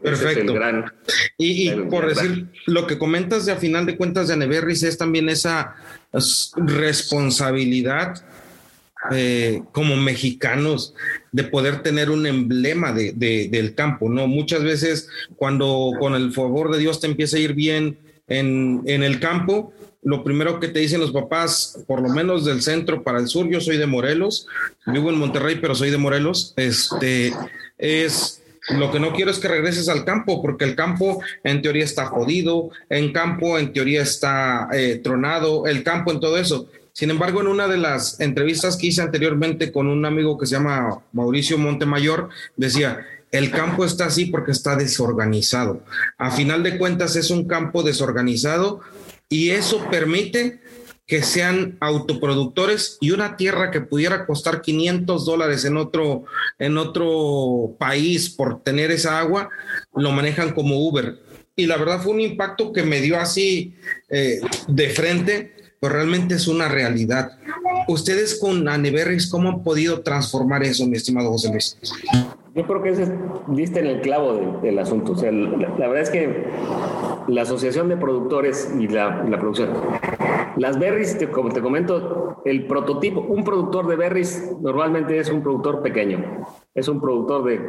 [0.00, 0.54] Perfecto.
[0.54, 0.84] gran,
[1.36, 5.28] y, por decir, lo que comentas de a final de cuentas de Aneberris es también
[5.28, 5.74] esa
[6.56, 8.24] responsabilidad
[9.10, 10.94] eh, como mexicanos
[11.32, 13.12] de poder tener un emblema de,
[13.50, 14.28] del campo, ¿no?
[14.28, 19.02] Muchas veces cuando con el favor de Dios te empieza a ir bien en, en
[19.02, 19.72] el campo,
[20.04, 23.48] lo primero que te dicen los papás, por lo menos del centro para el sur,
[23.48, 24.46] yo soy de Morelos,
[24.86, 27.32] vivo en Monterrey, pero soy de Morelos, este,
[27.78, 31.84] es lo que no quiero es que regreses al campo, porque el campo en teoría
[31.84, 36.68] está jodido, en campo en teoría está eh, tronado, el campo en todo eso.
[36.92, 40.52] Sin embargo, en una de las entrevistas que hice anteriormente con un amigo que se
[40.52, 45.82] llama Mauricio Montemayor, decía, el campo está así porque está desorganizado.
[46.16, 48.80] A final de cuentas es un campo desorganizado
[49.28, 50.60] y eso permite
[51.06, 56.24] que sean autoproductores y una tierra que pudiera costar 500 dólares en otro,
[56.58, 59.50] en otro país por tener esa agua,
[59.94, 61.18] lo manejan como Uber.
[61.56, 63.74] Y la verdad fue un impacto que me dio así
[64.08, 67.38] eh, de frente, pues realmente es una realidad.
[67.86, 71.76] Ustedes con Aneberris, ¿cómo han podido transformar eso, mi estimado José Luis?
[72.54, 73.12] Yo creo que ese
[73.48, 75.12] diste en el clavo del asunto.
[75.12, 76.44] O sea, la, verdad es que
[77.28, 79.70] la asociación de productores y la, producción.
[80.56, 85.82] Las berries, como te comento, el prototipo, un productor de berries normalmente es un productor
[85.82, 86.46] pequeño.
[86.74, 87.60] Es un productor de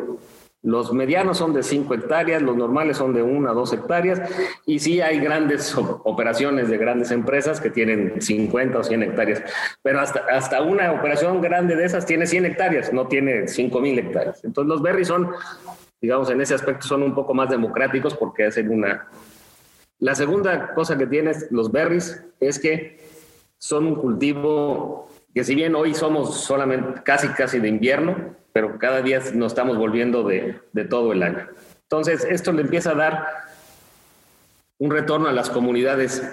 [0.66, 4.20] los medianos son de 5 hectáreas, los normales son de 1 a 2 hectáreas
[4.66, 9.44] y sí hay grandes operaciones de grandes empresas que tienen 50 o 100 hectáreas,
[9.84, 14.00] pero hasta, hasta una operación grande de esas tiene 100 hectáreas, no tiene 5 mil
[14.00, 14.44] hectáreas.
[14.44, 15.30] Entonces los berries son,
[16.02, 19.08] digamos, en ese aspecto son un poco más democráticos porque hacen una...
[20.00, 23.00] La segunda cosa que tienes los berries es que
[23.58, 29.02] son un cultivo que si bien hoy somos solamente casi casi de invierno, pero cada
[29.02, 31.48] día nos estamos volviendo de, de todo el año.
[31.84, 33.28] Entonces, esto le empieza a dar
[34.78, 36.24] un retorno a las comunidades.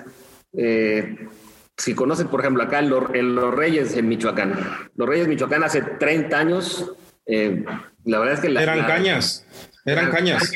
[0.52, 1.28] Eh,
[1.76, 4.54] si conocen, por ejemplo, acá en los, Reyes en Michoacán.
[4.96, 6.92] Los Reyes Michoacán hace 30 años,
[7.26, 7.64] eh,
[8.04, 8.62] la verdad es que...
[8.62, 9.46] eran cañas,
[9.84, 10.52] eran, cañas.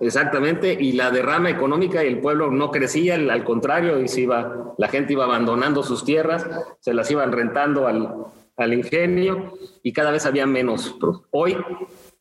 [0.00, 4.74] Exactamente, y la derrama económica y el pueblo no crecía, al contrario, y se iba,
[4.78, 6.46] la gente iba abandonando sus tierras,
[6.80, 10.96] se las iban rentando al, al ingenio y cada vez había menos.
[11.30, 11.56] Hoy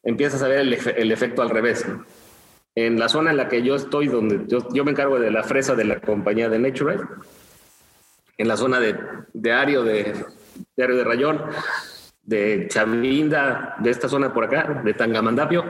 [0.04, 1.86] empiezas a ver el, efecto al revés.
[2.76, 5.76] En la zona en la que yo estoy, donde yo, me encargo de la fresa
[5.76, 7.00] de la compañía de Nature,
[8.38, 8.96] en la zona de,
[9.34, 10.16] de Ario, de,
[10.76, 11.42] de Ario de Rayón,
[12.24, 15.66] de Chavinda, de esta zona por acá, de Tangamandapio,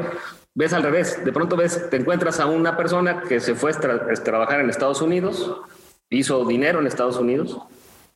[0.56, 1.24] ves al revés.
[1.24, 5.02] De pronto ves, te encuentras a una persona que se fue a trabajar en Estados
[5.02, 5.62] Unidos,
[6.10, 7.58] hizo dinero en Estados Unidos,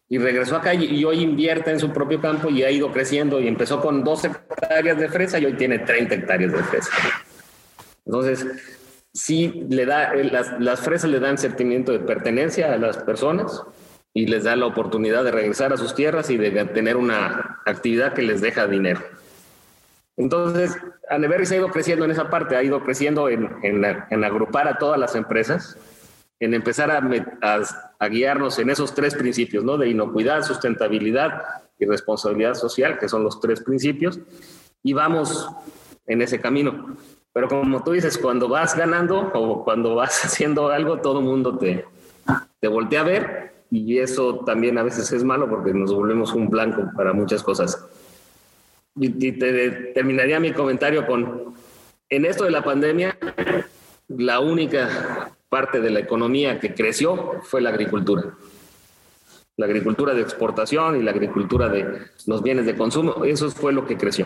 [0.09, 3.47] y regresó acá y, hoy invierte en su propio campo y ha ido creciendo y
[3.47, 6.91] empezó con dos hectáreas de fresa y hoy tiene 30 hectáreas de fresa.
[8.05, 8.45] Entonces,
[9.13, 13.63] sí le da, eh, las, las fresas le dan sentimiento de pertenencia a las personas
[14.13, 18.13] y les da la oportunidad de regresar a sus tierras y de tener una actividad
[18.13, 19.01] que les deja dinero.
[20.15, 20.77] Entonces,
[21.09, 24.77] Aneberry se ha ido creciendo en esa parte, ha ido creciendo en, en, agrupar a
[24.77, 25.77] todas las empresas,
[26.39, 27.01] en empezar a,
[27.99, 29.77] a, guiarnos en esos tres principios, ¿no?
[29.77, 31.41] De inocuidad, sustentabilidad
[31.79, 34.19] y responsabilidad social, que son los tres principios,
[34.83, 35.49] y vamos
[36.05, 36.95] en ese camino.
[37.33, 41.57] Pero como tú dices, cuando vas ganando o cuando vas haciendo algo, todo el mundo
[41.57, 41.85] te,
[42.59, 46.47] te voltea a ver y eso también a veces es malo porque nos volvemos un
[46.47, 47.83] blanco para muchas cosas.
[48.95, 51.55] Y, te, terminaría mi comentario con,
[52.09, 53.17] en esto de la pandemia,
[54.07, 58.35] la única parte de la economía que creció fue la agricultura.
[59.57, 61.85] La agricultura de exportación y la agricultura de
[62.25, 64.25] los bienes de consumo, eso fue lo que creció.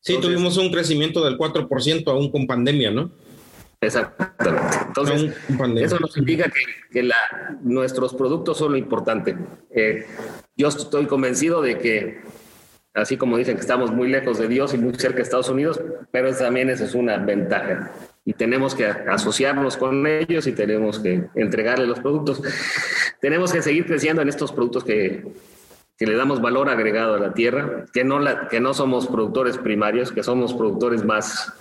[0.00, 3.10] Sí, tuvimos un crecimiento del 4% aún con pandemia, ¿no?
[3.82, 4.78] Exactamente.
[4.86, 5.34] Entonces,
[5.76, 6.50] eso nos indica
[6.90, 7.16] que, la,
[7.62, 9.36] nuestros productos son lo importante.
[9.70, 10.06] Eh,
[10.56, 12.20] yo estoy convencido de que,
[12.94, 15.80] así como dicen que estamos muy lejos de Dios y muy cerca de Estados Unidos,
[16.10, 17.92] pero también esa es una ventaja.
[18.24, 22.42] Y tenemos que asociarnos con ellos y tenemos que entregarles los productos.
[23.20, 25.24] Tenemos que seguir creciendo en estos productos que,
[25.96, 29.58] que le damos valor agregado a la tierra, que no, la, que no somos productores
[29.58, 31.52] primarios, que somos productores más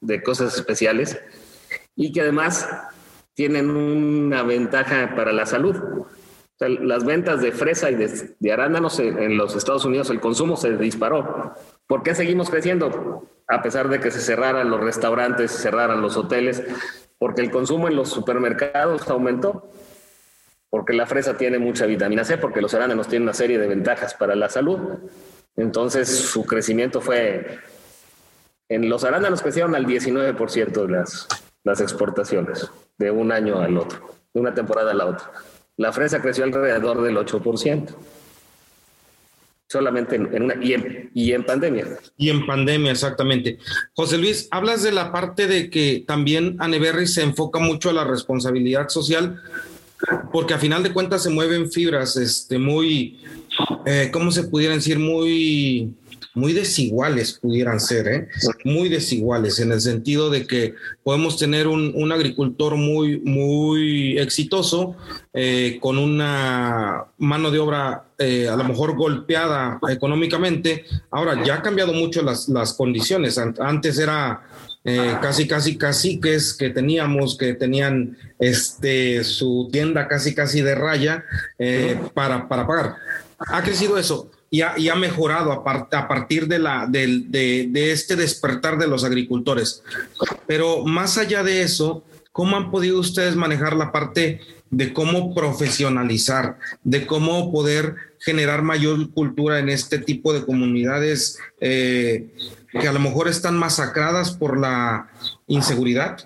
[0.00, 1.20] de cosas especiales
[1.94, 2.68] y que además
[3.34, 5.76] tienen una ventaja para la salud.
[6.58, 11.54] Las ventas de fresa y de, arándanos en los Estados Unidos, el consumo se disparó.
[11.86, 13.28] ¿Por qué seguimos creciendo?
[13.46, 16.62] A pesar de que se cerraran los restaurantes, cerraran los hoteles,
[17.18, 19.70] porque el consumo en los supermercados aumentó,
[20.70, 24.14] porque la fresa tiene mucha vitamina C, porque los arándanos tienen una serie de ventajas
[24.14, 24.78] para la salud.
[25.56, 27.58] Entonces su crecimiento fue,
[28.68, 31.04] en los arándanos crecieron al 19% de
[31.64, 34.00] las exportaciones de un año al otro,
[34.32, 35.30] de una temporada a la otra.
[35.76, 37.88] La fresa creció alrededor del 8%.
[39.68, 40.72] Solamente en, una y
[41.32, 41.98] en, pandemia.
[42.16, 43.58] Y en pandemia, exactamente.
[43.94, 48.04] José Luis, hablas de la parte de que también Aneberry se enfoca mucho a la
[48.04, 49.42] responsabilidad social,
[50.32, 53.18] porque a final de cuentas se mueven fibras este, muy,
[53.86, 55.00] eh, ¿cómo se pudiera decir?
[55.00, 55.92] Muy
[56.36, 58.28] muy desiguales pudieran ser, ¿eh?
[58.64, 64.96] muy desiguales en el sentido de que podemos tener un, agricultor muy, muy exitoso
[65.32, 70.84] eh, con una mano de obra eh, a lo mejor golpeada económicamente.
[71.10, 73.38] Ahora ya ha cambiado mucho las, las condiciones.
[73.38, 74.42] Antes era
[75.20, 80.74] casi, casi, casi que es que teníamos, que tenían este, su tienda casi, casi de
[80.74, 81.24] raya
[82.14, 82.96] para, para pagar.
[83.38, 85.64] Ha crecido eso y ha, mejorado a,
[86.08, 89.82] partir de, este despertar de los agricultores.
[90.46, 96.58] Pero más allá de eso, ¿cómo han podido ustedes manejar la parte de cómo profesionalizar,
[96.82, 102.34] de cómo poder generar mayor cultura en este tipo de comunidades eh,
[102.72, 105.08] que a lo mejor están masacradas por la
[105.46, 106.18] inseguridad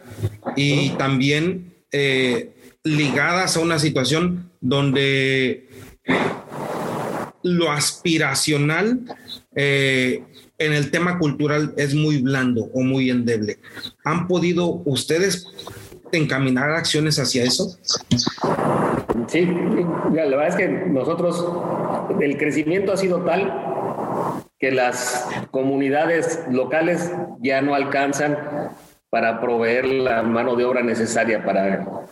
[0.56, 5.68] y también eh, ligadas a una situación donde
[7.42, 9.00] lo aspiracional
[9.54, 10.22] eh,
[10.58, 13.58] en el tema cultural es muy blando o muy endeble.
[14.04, 15.46] ¿Han podido ustedes
[16.12, 17.78] encaminar acciones hacia eso?
[19.28, 19.48] Sí,
[20.12, 21.44] la verdad es que nosotros,
[22.20, 28.36] el crecimiento ha sido tal que las comunidades locales ya no alcanzan
[29.08, 32.04] para proveer la mano de obra necesaria para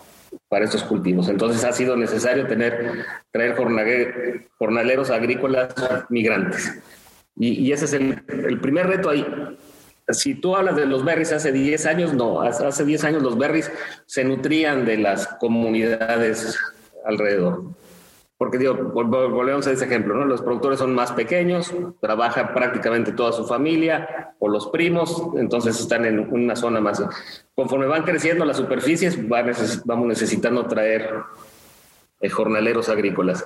[0.48, 1.28] para estos cultivos.
[1.28, 3.56] Entonces ha sido necesario tener, traer
[4.58, 5.74] jornaleros agrícolas
[6.08, 6.80] migrantes.
[7.36, 9.24] Y, ese es el, primer reto ahí.
[10.08, 13.70] Si tú hablas de los berries hace 10 años, no, hace 10 años los berries
[14.06, 16.58] se nutrían de las comunidades
[17.04, 17.64] alrededor.
[18.38, 20.24] Porque digo, volvemos a ese ejemplo, ¿no?
[20.24, 26.04] Los productores son más pequeños, trabaja prácticamente toda su familia o los primos, entonces están
[26.04, 27.02] en una zona más.
[27.56, 31.10] Conforme van creciendo las superficies, vamos necesitando traer
[32.20, 33.44] eh, jornaleros agrícolas.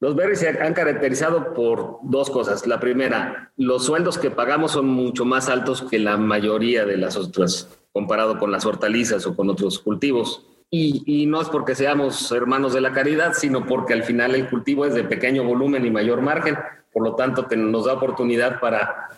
[0.00, 2.66] Los berries se han caracterizado por dos cosas.
[2.66, 7.16] La primera, los sueldos que pagamos son mucho más altos que la mayoría de las
[7.16, 10.46] otras, comparado con las hortalizas o con otros cultivos.
[10.70, 14.84] Y, no es porque seamos hermanos de la caridad, sino porque al final el cultivo
[14.84, 16.58] es de pequeño volumen y mayor margen,
[16.92, 19.08] por lo tanto nos da oportunidad para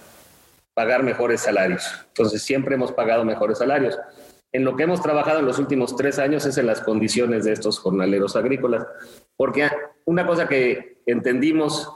[0.75, 2.07] pagar mejores salarios.
[2.09, 3.99] Entonces siempre hemos pagado mejores salarios.
[4.53, 7.53] En lo que hemos trabajado en los últimos tres años es en las condiciones de
[7.53, 8.87] estos jornaleros agrícolas,
[9.37, 9.69] porque
[10.05, 11.91] una cosa que entendimos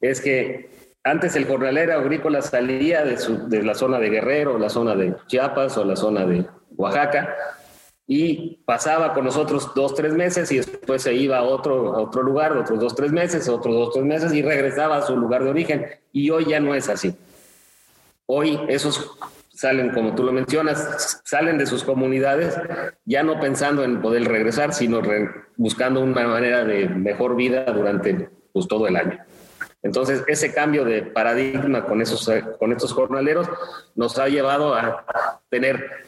[0.00, 0.70] es que
[1.04, 3.16] antes el jornalero agrícola salía de,
[3.48, 7.34] de la zona de Guerrero, la zona de Chiapas o la zona de Oaxaca
[8.10, 12.22] y pasaba con nosotros dos, tres meses y después se iba a otro, a otro
[12.22, 15.50] lugar, otros dos, tres meses, otros dos, tres meses y regresaba a su lugar de
[15.50, 15.86] origen.
[16.10, 17.14] Y hoy ya no es así.
[18.24, 19.10] Hoy esos
[19.50, 22.56] salen, como tú lo mencionas, salen de sus comunidades,
[23.04, 25.02] ya no pensando en poder regresar, sino
[25.58, 29.18] buscando una manera de mejor vida durante pues, todo el año.
[29.82, 33.48] Entonces, ese cambio de paradigma con, esos, con estos jornaleros
[33.94, 35.04] nos ha llevado a
[35.50, 36.07] tener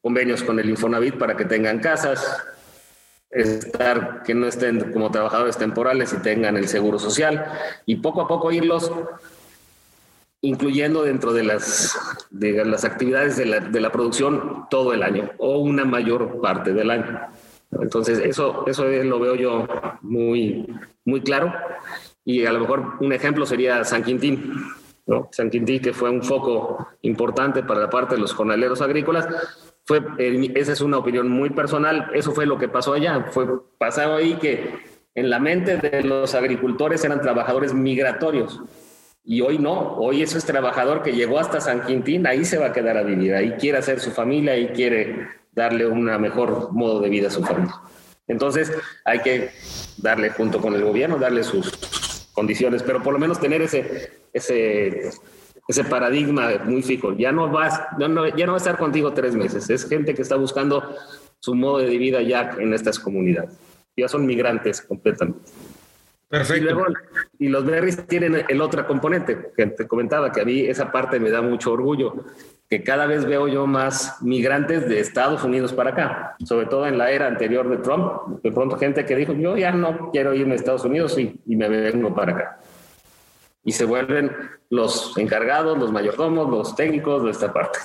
[0.00, 2.44] convenios con el Infonavit para que tengan casas,
[3.30, 7.44] estar, que no estén como trabajadores temporales y tengan el seguro social
[7.86, 8.90] y poco a poco irlos
[10.40, 11.98] incluyendo dentro de las,
[12.30, 16.72] de las actividades de la, de la producción todo el año o una mayor parte
[16.72, 17.20] del año.
[17.72, 19.66] Entonces, eso, eso lo veo yo
[20.00, 20.66] muy,
[21.04, 21.52] muy claro.
[22.24, 24.52] Y a lo mejor un ejemplo sería San Quintín.
[25.06, 25.28] ¿no?
[25.32, 29.26] San Quintín, que fue un foco importante para la parte de los jornaleros agrícolas,
[29.88, 30.02] fue,
[30.54, 33.46] esa es una opinión muy personal, eso fue lo que pasó allá, fue
[33.78, 34.74] pasado ahí que
[35.14, 38.60] en la mente de los agricultores eran trabajadores migratorios
[39.24, 42.66] y hoy no, hoy eso es trabajador que llegó hasta San Quintín, ahí se va
[42.66, 47.00] a quedar a vivir, ahí quiere hacer su familia, ahí quiere darle un mejor modo
[47.00, 47.74] de vida a su familia.
[48.26, 48.70] Entonces
[49.06, 49.52] hay que
[49.96, 55.12] darle junto con el gobierno, darle sus condiciones, pero por lo menos tener ese, ese
[55.68, 57.12] ese paradigma muy fijo.
[57.12, 59.68] Ya no vas, ya no, ya no va a estar contigo tres meses.
[59.68, 60.82] Es gente que está buscando
[61.38, 63.56] su modo de vida ya en estas comunidades.
[63.94, 65.50] Ya son migrantes completamente.
[66.28, 66.84] Perfecto.
[67.38, 71.18] Y, los berries tienen el otro componente que te comentaba, que a mí esa parte
[71.18, 72.24] me da mucho orgullo,
[72.68, 76.98] que cada vez veo yo más migrantes de Estados Unidos para acá, sobre todo en
[76.98, 78.42] la era anterior de Trump.
[78.42, 81.56] De pronto gente que dijo, yo ya no quiero irme a Estados Unidos y, y
[81.56, 82.60] me vengo para acá
[83.68, 84.34] y se vuelven
[84.70, 87.78] los encargados, los mayordomos, los técnicos de esta parte.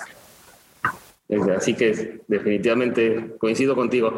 [1.58, 4.14] Así que definitivamente coincido contigo.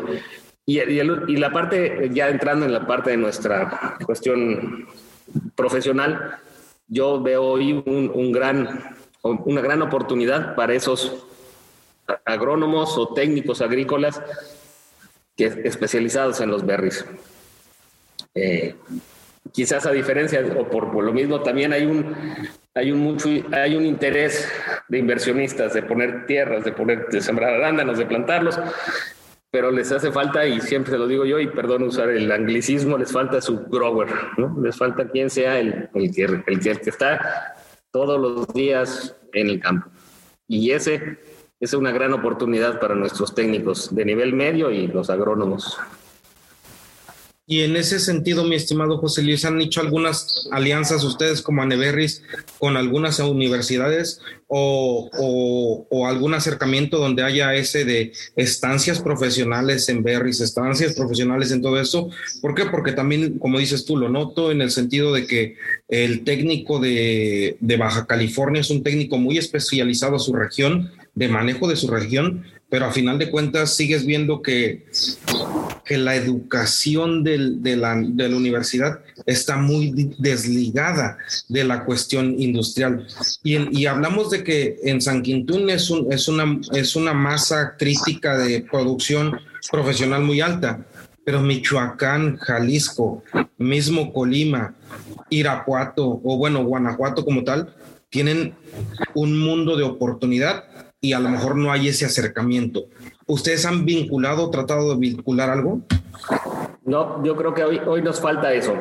[0.67, 4.87] Y, la parte, ya entrando en la parte de nuestra cuestión
[5.55, 6.37] profesional,
[6.87, 11.25] yo veo hoy un gran, una gran oportunidad para esos
[12.25, 14.21] agrónomos o técnicos agrícolas
[15.35, 17.03] que, especializados en los berries.
[18.35, 18.75] Eh,
[19.51, 22.15] quizás a diferencia o por, lo mismo también hay un
[22.73, 24.49] hay un mucho hay un interés
[24.89, 28.59] de inversionistas de poner tierras, de poner de sembrar arándanos, de plantarlos,
[29.51, 32.97] pero les hace falta y siempre se lo digo yo y perdón usar el anglicismo,
[32.97, 34.57] les falta su grower, ¿no?
[34.61, 37.55] Les falta quien sea el, el, que, el que está
[37.91, 39.87] todos los días en el campo.
[40.47, 41.17] Y ese
[41.59, 45.79] es una gran oportunidad para nuestros técnicos de nivel medio y los agrónomos.
[47.47, 52.23] Y en ese sentido, mi estimado José Luis, ¿han hecho algunas alianzas ustedes como Aneberris
[52.57, 60.95] con algunas universidades o, algún acercamiento donde haya ese de estancias profesionales en Berris, estancias
[60.95, 62.09] profesionales en todo eso?
[62.41, 62.65] ¿Por qué?
[62.65, 65.55] Porque también, como dices tú, lo noto en el sentido de que
[65.87, 71.27] el técnico de, de Baja California es un técnico muy especializado a su región, de
[71.27, 74.85] manejo de su región, pero a final de cuentas sigues viendo que,
[75.85, 77.37] que la educación de,
[77.77, 81.17] la, universidad está muy desligada
[81.47, 83.05] de la cuestión industrial.
[83.43, 89.39] Y, hablamos de que en San Quintún es una masa crítica de producción
[89.71, 90.85] profesional muy alta,
[91.25, 93.23] pero Michoacán, Jalisco,
[93.57, 94.75] mismo Colima,
[95.29, 97.73] Irapuato o bueno, Guanajuato como tal,
[98.09, 98.53] tienen
[99.15, 100.65] un mundo de oportunidad
[101.01, 102.85] y a lo mejor no hay ese acercamiento.
[103.27, 105.81] ¿Ustedes han vinculado, tratado de vincular algo?
[106.83, 108.75] No, yo creo que hoy, hoy nos falta eso.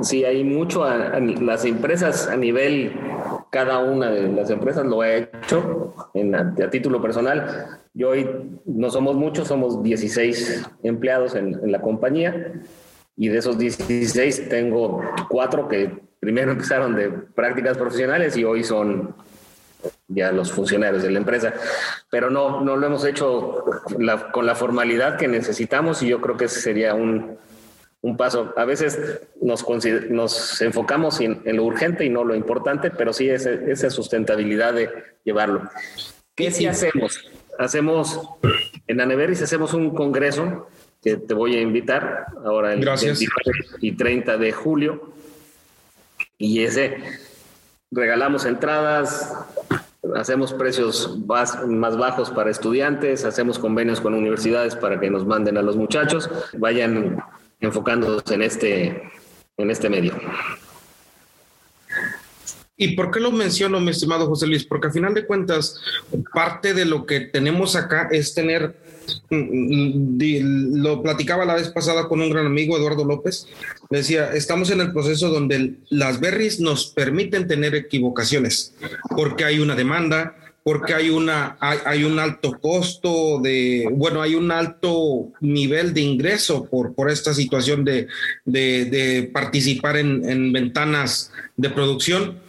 [0.00, 2.92] Sí, hay mucho, a, las empresas a nivel,
[3.50, 7.80] cada una de las empresas lo ha hecho en, a, título personal.
[7.94, 8.28] Yo hoy
[8.64, 12.52] no somos muchos, somos 16 empleados en, en la compañía
[13.16, 19.14] y de esos 16 tengo cuatro que primero empezaron de prácticas profesionales y hoy son
[20.08, 21.54] ya los funcionarios de la empresa,
[22.10, 23.64] pero no, no lo hemos hecho
[24.32, 27.38] con la formalidad que necesitamos y yo creo que ese sería un,
[28.00, 28.52] un paso.
[28.56, 29.64] A veces nos,
[30.10, 34.90] nos enfocamos en, lo urgente y no lo importante, pero sí ese, esa sustentabilidad de
[35.24, 35.68] llevarlo.
[36.34, 37.30] ¿Qué sí hacemos?
[37.58, 38.20] Hacemos,
[38.86, 40.68] en Aneveris hacemos un congreso
[41.02, 43.28] que te voy a invitar ahora el 29
[43.80, 45.12] y 30 de julio
[46.36, 46.96] y ese
[47.90, 49.34] regalamos entradas,
[50.16, 55.62] hacemos precios más bajos para estudiantes, hacemos convenios con universidades para que nos manden a
[55.62, 57.22] los muchachos, vayan
[57.60, 59.10] enfocándose en este,
[59.56, 60.14] en este medio.
[62.80, 64.64] ¿Y por qué lo menciono, mi estimado José Luis?
[64.64, 65.80] Porque al final de cuentas,
[66.32, 68.76] parte de lo que tenemos acá es tener,
[69.30, 73.46] lo platicaba la vez pasada con un gran amigo, Eduardo López,
[73.90, 78.74] decía, estamos en el proceso donde las berries nos permiten tener equivocaciones,
[79.16, 80.34] porque hay una demanda,
[80.68, 86.66] porque hay, una, hay, un alto costo de, bueno, hay un alto nivel de ingreso
[86.66, 88.06] por, por esta situación de,
[88.44, 92.40] de, participar en, en, ventanas de producción,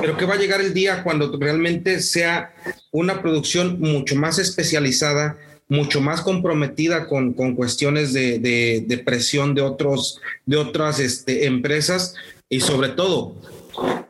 [0.00, 2.54] pero que va a llegar el día cuando realmente sea
[2.92, 5.36] una producción mucho más especializada,
[5.70, 12.14] mucho más comprometida con, con cuestiones de, de, presión de, otros, de otras este, empresas
[12.48, 13.36] y sobre todo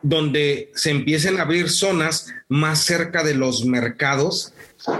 [0.02, 4.54] donde se empiecen a abrir zonas más cerca de los mercados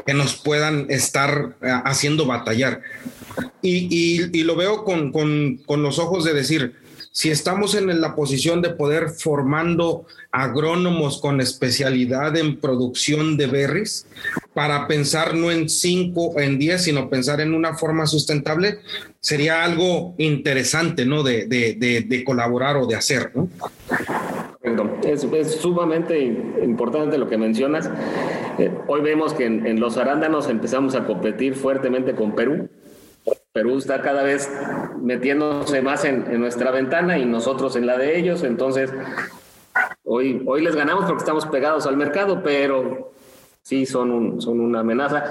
[0.05, 2.83] que nos puedan estar eh, haciendo batallar.
[3.63, 6.75] Y, lo veo con, con, los ojos de decir,
[7.13, 14.07] si estamos en la posición de poder formando agrónomos con especialidad en producción de berries,
[14.55, 18.79] para pensar no en cinco o en diez, sino pensar en una forma sustentable,
[19.21, 21.23] sería algo interesante, ¿no?
[21.23, 21.75] De, de,
[22.07, 23.33] de colaborar o de hacer,
[25.05, 26.19] es, sumamente
[26.63, 27.91] importante lo que mencionas.
[28.59, 32.69] Eh, hoy vemos que en, los arándanos empezamos a competir fuertemente con Perú.
[33.53, 34.49] Perú está cada vez
[35.03, 38.45] metiéndose más en, nuestra ventana y nosotros en la de ellos.
[38.45, 38.93] Entonces,
[40.05, 43.13] hoy, hoy les ganamos porque estamos pegados al mercado, pero
[43.63, 45.25] sí son, son una amenaza,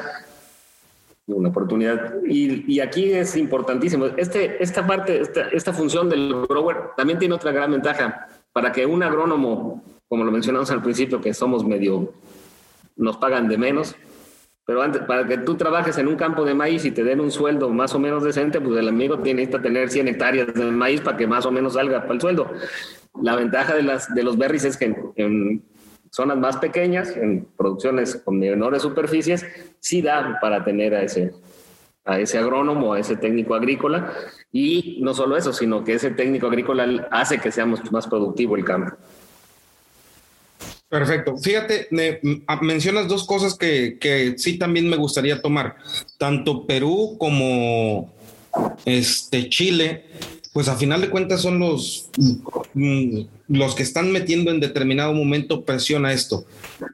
[1.27, 2.15] una oportunidad.
[2.27, 4.07] Y, y, aquí es importantísimo.
[4.17, 8.85] Este, esta parte, esta, esta función del grower también tiene otra gran ventaja para que
[8.85, 12.11] un agrónomo, como lo mencionamos al principio, que somos medio,
[12.97, 13.95] nos pagan de menos,
[14.69, 17.31] pero antes, para que tú trabajes en un campo de maíz y te den un
[17.31, 21.01] sueldo más o menos decente, pues el amigo tiene que tener 100 hectáreas de maíz
[21.01, 22.51] para que más o menos salga para el sueldo.
[23.19, 25.63] La ventaja de, las, de los berries es que en,
[26.11, 29.43] zonas más pequeñas, en producciones con menores superficies,
[29.79, 31.33] sí da para tener a ese,
[32.05, 34.13] a ese agrónomo, a ese técnico agrícola.
[34.51, 38.65] Y no solo eso, sino que ese técnico agrícola hace que seamos más productivo el
[38.65, 38.95] campo.
[40.89, 41.37] Perfecto.
[41.37, 41.87] Fíjate,
[42.47, 45.75] ah, mencionas dos cosas que, que, sí también me gustaría tomar.
[46.17, 48.11] Tanto Perú como
[48.85, 50.05] este Chile,
[50.51, 52.09] pues a final de cuentas son los,
[52.73, 56.45] mm, los que están metiendo en determinado momento presión a esto.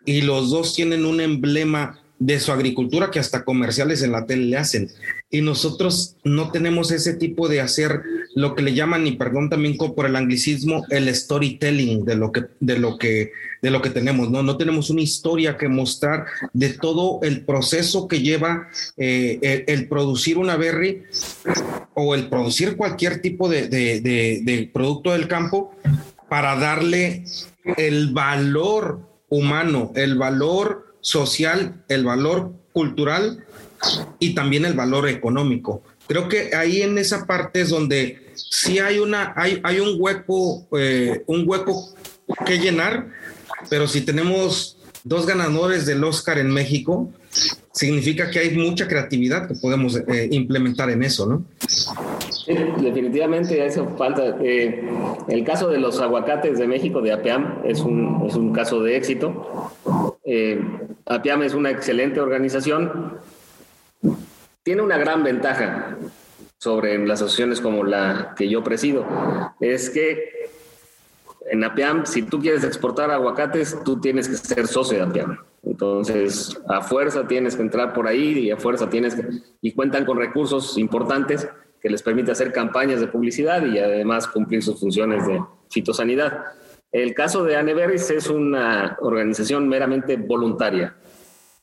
[0.05, 4.45] Y los dos tienen un emblema de su agricultura que hasta comerciales en la tele
[4.45, 4.89] le hacen.
[5.29, 8.01] Y nosotros no tenemos ese tipo de hacer
[8.33, 12.45] lo que le llaman, y perdón también por el anglicismo, el storytelling de lo que,
[12.59, 14.31] de lo que, de lo que tenemos.
[14.31, 19.87] No, no tenemos una historia que mostrar de todo el proceso que lleva eh, el,
[19.87, 21.03] producir una berry
[21.93, 25.75] o el producir cualquier tipo de, de producto del campo
[26.27, 27.23] para darle
[27.77, 28.99] el valor
[29.29, 33.45] humano, el valor social, el valor cultural
[34.17, 35.83] y también el valor económico.
[36.07, 40.67] Creo que ahí en esa parte es donde sí hay una, hay, hay un hueco,
[40.75, 41.93] eh, un hueco
[42.47, 43.07] que llenar,
[43.69, 47.11] pero si tenemos dos ganadores del Oscar en México,
[47.71, 51.45] significa que hay mucha creatividad que podemos eh, implementar en eso, ¿no?
[51.67, 54.37] Sí, definitivamente eso falta.
[54.41, 54.81] Eh,
[55.27, 58.97] el caso de los aguacates de México, de APEAM, es un, es un caso de
[58.97, 59.71] éxito.
[61.05, 63.19] APIAM es una excelente organización.
[64.63, 65.97] Tiene una gran ventaja
[66.57, 69.05] sobre las asociaciones como la que yo presido.
[69.59, 70.49] Es que
[71.51, 75.37] en APIAM, si tú quieres exportar aguacates, tú tienes que ser socio de APIAM.
[75.63, 79.27] Entonces, a fuerza tienes que entrar por ahí y a fuerza tienes que...
[79.61, 81.47] Y cuentan con recursos importantes
[81.81, 85.39] que les permite hacer campañas de publicidad y además cumplir sus funciones de
[85.69, 86.45] fitosanidad.
[86.95, 90.95] El caso de Aneveris es una organización meramente voluntaria.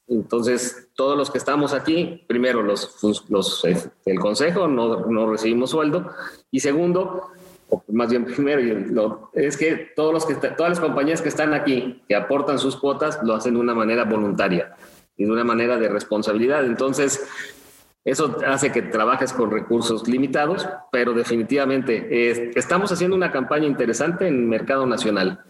[0.06, 2.98] Entonces, todos los que estamos aquí, primero, los,
[3.30, 6.10] los eh, el consejo no, no, recibimos sueldo.
[6.50, 7.30] Y segundo,
[7.70, 12.02] o más bien primero, es que, todos los que todas las compañías que están aquí,
[12.06, 14.76] que aportan sus cuotas, lo hacen de una manera voluntaria
[15.16, 16.62] y de una manera de responsabilidad.
[16.66, 17.26] Entonces,
[18.04, 24.34] eso hace que trabajes con recursos limitados, pero definitivamente estamos haciendo una campaña interesante en
[24.34, 25.44] el mercado nacional.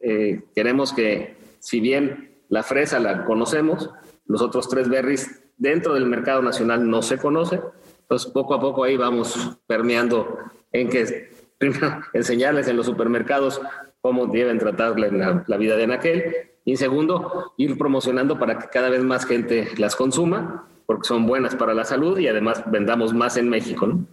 [0.00, 3.90] Eh, queremos que, si bien la fresa la conocemos,
[4.26, 7.60] los otros tres berries dentro del mercado nacional no se conocen,
[8.06, 10.38] pues poco a poco ahí vamos permeando
[10.72, 13.60] en que primero enseñarles en los supermercados
[14.00, 16.34] cómo deben tratar la, vida de anaquel
[16.64, 21.54] y segundo, ir promocionando para que cada vez más gente las consuma porque son buenas
[21.54, 24.06] para la salud y además vendamos más en México, ¿no?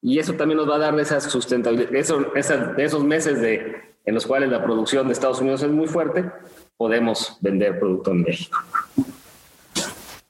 [0.00, 4.24] Y eso también nos va a dar esa sustentabilidad, eso, esos meses de en los
[4.24, 6.30] cuales la producción de Estados Unidos es muy fuerte,
[6.76, 8.58] podemos vender producto en México.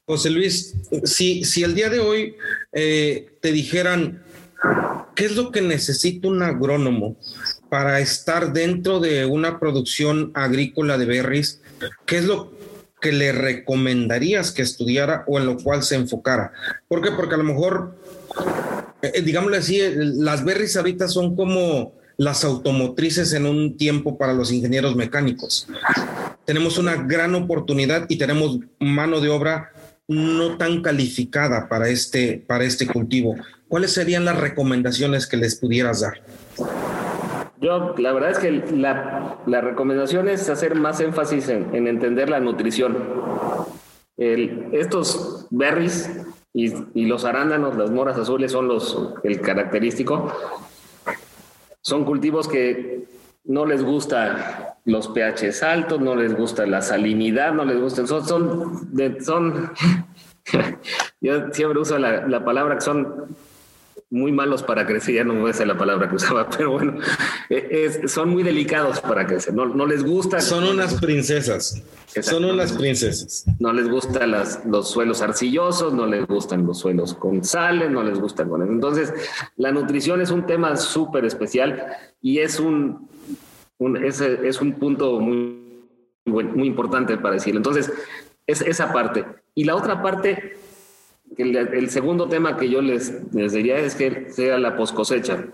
[0.07, 0.75] José Luis,
[1.05, 2.37] si, si el día de hoy
[2.73, 4.23] eh, te dijeran,
[5.15, 7.17] ¿qué es lo que necesita un agrónomo
[7.69, 11.61] para estar dentro de una producción agrícola de berries?
[12.07, 12.53] ¿Qué es lo
[13.05, 16.53] que le recomendarías que estudiara o en lo cual se enfocara?
[16.89, 17.11] ¿Por qué?
[17.11, 17.99] Porque a lo mejor,
[19.03, 24.51] eh, digámosle así, las berries ahorita son como las automotrices en un tiempo para los
[24.51, 25.69] ingenieros mecánicos.
[26.47, 29.73] Tenemos una gran oportunidad y tenemos mano de obra
[30.09, 33.37] no tan calificada para este, para este cultivo.
[33.69, 36.23] ¿Cuáles serían las recomendaciones que les pudieras dar?
[37.65, 42.95] Yo, la verdad es que la, recomendación es hacer más énfasis en, entender la nutrición.
[44.19, 46.11] estos berries
[46.53, 50.31] y, los arándanos, las moras azules son los, el característico.
[51.81, 53.07] Son cultivos que
[53.45, 58.27] no les gusta los pHs altos, no les gusta la salinidad, no les gusta, son,
[58.27, 58.91] son,
[59.23, 59.73] son
[61.23, 63.35] yo siempre uso la, la, palabra que son
[64.15, 66.99] muy malos para crecer, ya no me a la palabra que usaba, pero bueno,
[67.51, 70.41] e, son muy delicados para crecer, no, no les gusta.
[70.41, 71.83] Son unas princesas,
[72.23, 73.45] son unas princesas.
[73.59, 78.05] No les gustan las, los suelos arcillosos, no les gustan los suelos con sales, no
[78.05, 78.63] les gustan con.
[78.63, 79.13] Entonces,
[79.57, 81.85] la nutrición es un tema súper especial
[82.23, 83.09] y es un,
[84.01, 85.61] es, un punto muy,
[86.25, 87.59] muy importante para decirlo.
[87.59, 87.93] Entonces,
[88.47, 89.25] es esa parte.
[89.57, 90.57] Y la otra parte,
[91.37, 95.47] el, segundo tema que yo les, diría es que sea la poscosecha.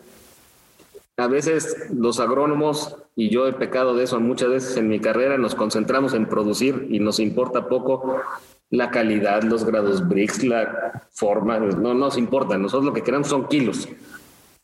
[1.17, 5.37] A veces los agrónomos, y yo he pecado de eso muchas veces en mi carrera,
[5.37, 8.21] nos concentramos en producir y nos importa poco
[8.71, 12.57] la calidad, los grados BRICS, la forma, no nos importa.
[12.57, 13.89] Nosotros lo que queremos son kilos.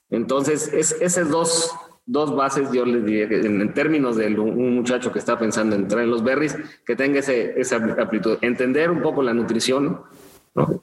[0.08, 1.70] Entonces, es, esos dos
[2.06, 6.04] dos bases, yo les diría en, términos de un muchacho que está pensando en entrar
[6.04, 6.56] en los berries,
[6.86, 10.00] que tenga ese, esa aptitud, entender un poco la nutrición,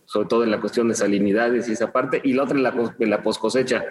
[0.06, 3.24] sobre todo en la cuestión de salinidades y esa parte, y la otra en la,
[3.24, 3.84] post cosecha.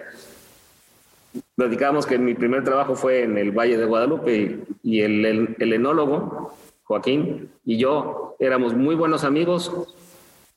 [1.55, 5.73] Platicábamos que mi primer trabajo fue en el Valle de Guadalupe y, el, el, el
[5.73, 9.71] enólogo, Joaquín, y yo éramos muy buenos amigos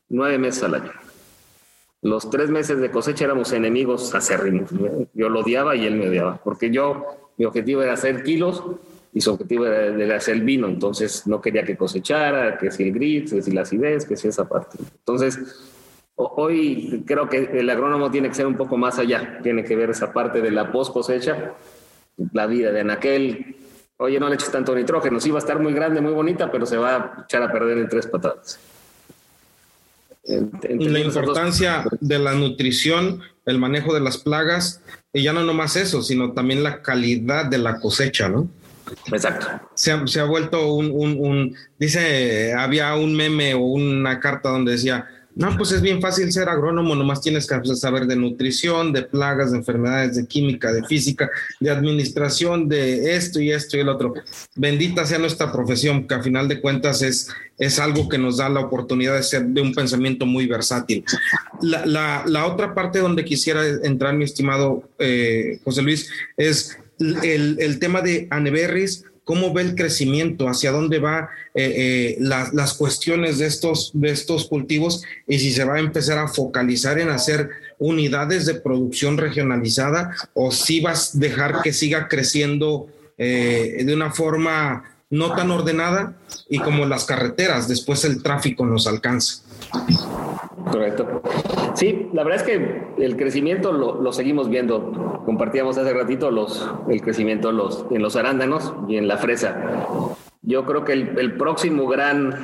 [0.09, 0.93] nueve meses al año
[2.07, 4.71] los tres meses de cosecha éramos enemigos acérrimos.
[5.13, 7.05] Yo lo odiaba y él me odiaba, porque yo,
[7.37, 8.63] mi objetivo era hacer kilos
[9.17, 12.93] y su objetivo era, hacer el vino, entonces no quería que cosechara, que si el
[12.93, 14.77] grit, que si la acidez, que si esa parte.
[14.79, 15.39] Entonces,
[16.17, 19.89] hoy creo que el agrónomo tiene que ser un poco más allá, tiene que ver
[19.89, 21.55] esa parte de la post cosecha,
[22.35, 23.57] la vida de aquel,
[23.97, 26.67] oye, no le eches tanto nitrógeno, sí va a estar muy grande, muy bonita, pero
[26.67, 28.61] se va a echar a perder en tres patadas.
[30.27, 36.03] La importancia de la nutrición, el manejo de las plagas, y ya no nomás eso,
[36.03, 38.51] sino también la calidad de la cosecha, ¿no?
[39.13, 39.47] Exacto.
[39.75, 45.07] Se ha, vuelto un, dice, había un meme o una carta donde decía,
[45.37, 49.53] no, pues es bien fácil ser agrónomo, nomás tienes que saber de nutrición, de plagas,
[49.53, 51.31] de enfermedades, de química, de física,
[51.61, 54.15] de administración, de esto y esto y el otro.
[54.55, 57.29] Bendita sea nuestra profesión, que a final de cuentas es,
[57.59, 61.05] es algo que nos da la oportunidad de ser de un pensamiento muy versátil.
[61.61, 66.09] La, la, la otra parte donde quisiera entrar, mi estimado eh, José Luis,
[66.39, 72.17] es el, el tema de Aneberris cómo ve el crecimiento, hacia dónde va eh, eh,
[72.21, 77.01] las cuestiones de estos, de estos cultivos y si se va a empezar a focalizar
[77.01, 82.87] en hacer unidades de producción regionalizada o si vas a dejar que siga creciendo
[83.19, 86.17] eh, de una forma no tan ordenada
[86.49, 89.43] y como las carreteras, después el tráfico nos alcanza.
[90.71, 91.23] Correcto.
[91.75, 95.23] Sí, la verdad es que el crecimiento lo, seguimos viendo.
[95.25, 97.51] Compartíamos hace ratito los, el crecimiento
[97.91, 99.87] en los arándanos y en la fresa.
[100.43, 102.35] Yo creo que el, próximo gran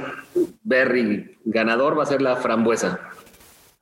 [0.64, 2.98] berry ganador va a ser la frambuesa.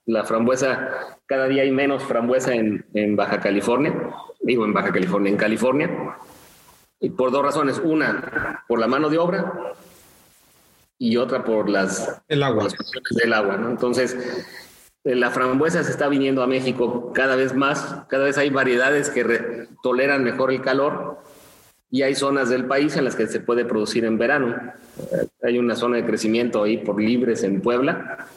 [0.05, 3.95] La frambuesa, cada día hay menos frambuesa en, en Baja California,
[4.41, 6.17] digo en Baja California, en California,
[7.01, 7.81] y por dos razones.
[7.83, 9.75] Una, por la mano de obra,
[11.01, 12.69] y otra por las, el agua.
[13.11, 13.57] del agua.
[13.57, 13.71] ¿no?
[13.71, 14.15] Entonces,
[15.03, 19.09] eh, la frambuesa se está viniendo a México cada vez más, cada vez hay variedades
[19.09, 21.23] que toleran mejor el calor
[21.91, 24.55] y hay zonas del país en las que se puede producir en verano.
[25.43, 28.29] Hay una zona de crecimiento ahí por libres en Puebla,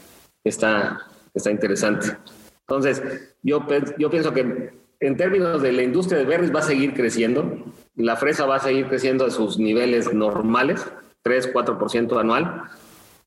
[0.45, 1.01] está,
[1.33, 2.15] está interesante.
[2.61, 3.03] Entonces,
[3.41, 7.65] yo, yo pienso que en términos de la industria de berries va a seguir creciendo,
[7.97, 10.81] la fresa va a seguir creciendo a sus niveles normales,
[11.23, 12.63] 3, 4% anual,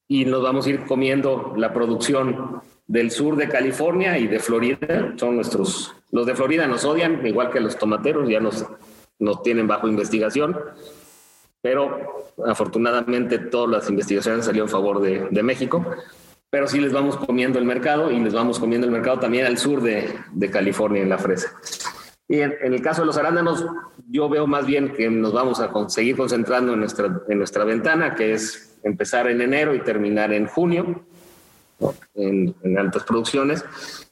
[0.09, 5.15] y nos vamos a ir comiendo la producción del sur de California y de Florida.
[5.17, 8.65] Son nuestros, los de Florida nos odian, igual que los tomateros, ya nos,
[9.19, 10.57] nos tienen bajo investigación,
[11.61, 15.85] pero afortunadamente todas las investigaciones salieron en favor de, de México
[16.57, 19.59] pero sí les vamos comiendo el mercado y les vamos comiendo el mercado también al
[19.59, 21.53] sur de, de California en la fresa.
[22.29, 23.65] Y en, el caso de los arándanos,
[24.09, 28.15] yo veo más bien que nos vamos a seguir concentrando en nuestra, en nuestra ventana,
[28.15, 31.07] que es empezar en enero y terminar en junio,
[32.15, 33.65] en, en altas producciones.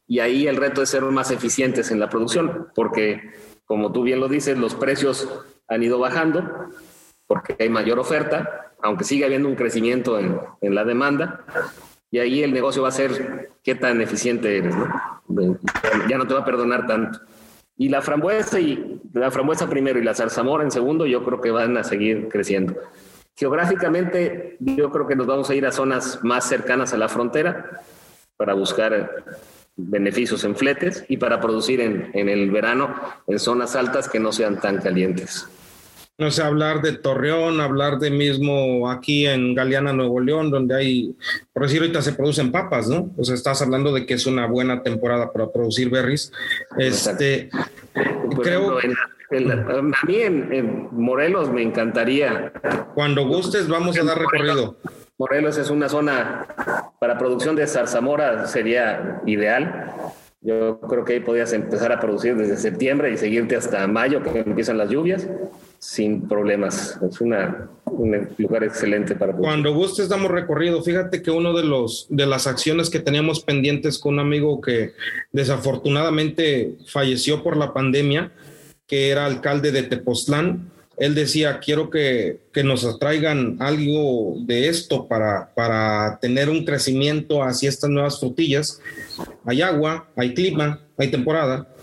[0.06, 3.32] Y ahí el reto es ser más eficientes en la producción, porque
[3.64, 5.28] como tú bien lo dices, los precios
[5.68, 6.68] han ido bajando
[7.26, 11.44] porque hay mayor oferta, aunque sigue habiendo un crecimiento en, en la demanda
[12.10, 14.86] y ahí el negocio va a ser qué tan eficiente eres, ¿no?
[16.08, 17.18] Ya no te va a perdonar tanto.
[17.76, 21.50] Y la frambuesa y la frambuesa primero y la zarzamora en segundo, yo creo que
[21.50, 22.74] van a seguir creciendo.
[23.36, 27.82] Geográficamente, yo creo que nos vamos a ir a zonas más cercanas a la frontera
[28.36, 29.24] para buscar
[29.76, 32.94] beneficios en fletes y para producir en, en el verano
[33.26, 35.48] en zonas altas que no sean tan calientes
[36.16, 41.16] no sé, hablar de Torreón, hablar de mismo aquí en Galeana, Nuevo León, donde hay,
[41.52, 43.10] por decir, ahorita se producen papas, ¿no?
[43.16, 46.32] O sea, estás hablando de que es una buena temporada para producir berries.
[46.78, 47.50] Este,
[48.42, 48.78] creo...
[48.78, 52.52] a mí en, Morelos me encantaría.
[52.94, 54.76] Cuando gustes, vamos a dar recorrido.
[55.18, 56.46] Morelos es una zona
[57.00, 59.90] para producción de zarzamora, sería ideal.
[60.40, 64.40] Yo creo que ahí podías empezar a producir desde septiembre y seguirte hasta mayo, que
[64.40, 65.26] empiezan las lluvias
[65.84, 66.98] sin problemas.
[67.06, 69.34] Es una, un lugar excelente para...
[69.34, 70.82] Cuando gustes damos recorrido.
[70.82, 74.94] Fíjate que uno de los de las acciones que teníamos pendientes con un amigo que
[75.32, 78.32] desafortunadamente falleció por la pandemia,
[78.86, 85.06] que era alcalde de Tepoztlán, él decía, quiero que, que, nos traigan algo de esto
[85.06, 88.80] para, para tener un crecimiento hacia estas nuevas frutillas.
[89.44, 91.73] Hay agua, hay clima, hay temporada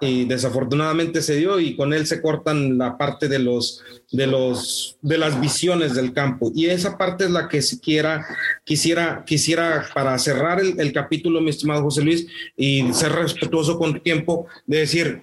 [0.00, 4.98] y desafortunadamente se dio y con él se cortan la parte de los de los
[5.02, 6.50] de las visiones del campo.
[6.54, 8.26] Y esa parte es la que siquiera
[8.64, 12.26] quisiera quisiera para cerrar el, capítulo mi estimado José Luis
[12.56, 15.22] y ser respetuoso con tiempo de decir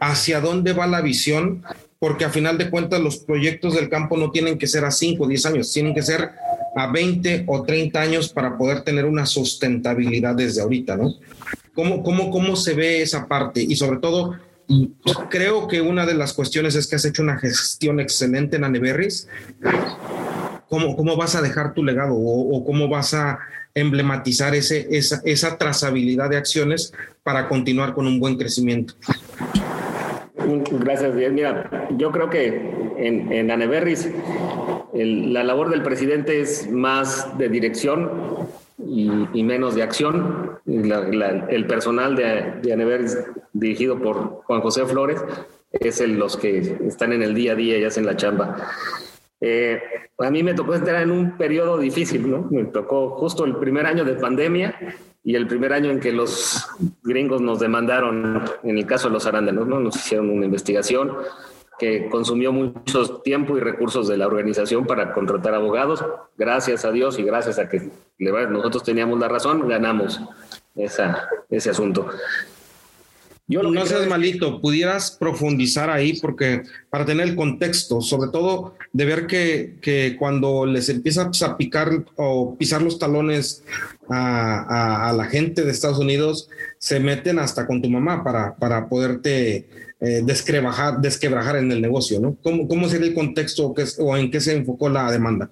[0.00, 1.62] hacia dónde va la visión
[1.98, 5.22] porque a final de cuentas los proyectos del campo no tienen que ser a 5
[5.22, 6.32] o 10 años, tienen que ser
[6.74, 11.14] a 20 o 30 años para poder tener una sustentabilidad desde ahorita, ¿no?
[11.74, 13.62] ¿Cómo, cómo, cómo se ve esa parte?
[13.62, 14.36] Y sobre todo,
[15.30, 19.28] creo que una de las cuestiones es que has hecho una gestión excelente en Aneberries.
[20.68, 23.38] ¿Cómo, ¿Cómo vas a dejar tu legado o, cómo vas a
[23.74, 24.76] emblematizar esa,
[25.24, 26.92] esa trazabilidad de acciones
[27.22, 28.94] para continuar con un buen crecimiento?
[30.72, 32.46] Gracias, Mira, yo creo que
[32.98, 34.08] en, en Aneberris
[34.92, 38.10] la labor del presidente es más de dirección
[38.78, 40.58] y, menos de acción.
[40.66, 43.18] el personal de, de Aneberris,
[43.52, 45.22] dirigido por Juan José Flores,
[45.72, 48.56] es el, los que están en el día a día y hacen la chamba.
[49.40, 49.80] Eh,
[50.18, 52.46] a mí me tocó entrar en un periodo difícil, ¿no?
[52.50, 56.68] Me tocó justo el primer año de pandemia y el primer año en que los
[57.02, 59.80] gringos nos demandaron, en el caso de los arándanos, ¿no?
[59.80, 61.16] Nos hicieron una investigación
[61.78, 66.04] que consumió mucho tiempo y recursos de la organización para contratar abogados.
[66.36, 70.20] Gracias a Dios y gracias a que nosotros teníamos la razón, ganamos
[70.76, 72.08] esa, ese asunto.
[73.48, 79.04] Yo no seas malito, pudieras profundizar ahí porque para tener el contexto, sobre todo de
[79.04, 83.64] ver que, que cuando les empiezas a picar o pisar los talones
[84.08, 86.48] a, a, la gente de Estados Unidos,
[86.78, 92.36] se meten hasta con tu mamá para, para poderte eh, desquebrajar, en el negocio, ¿no?
[92.42, 95.48] ¿Cómo, cómo sería el contexto o en qué se enfocó la demanda?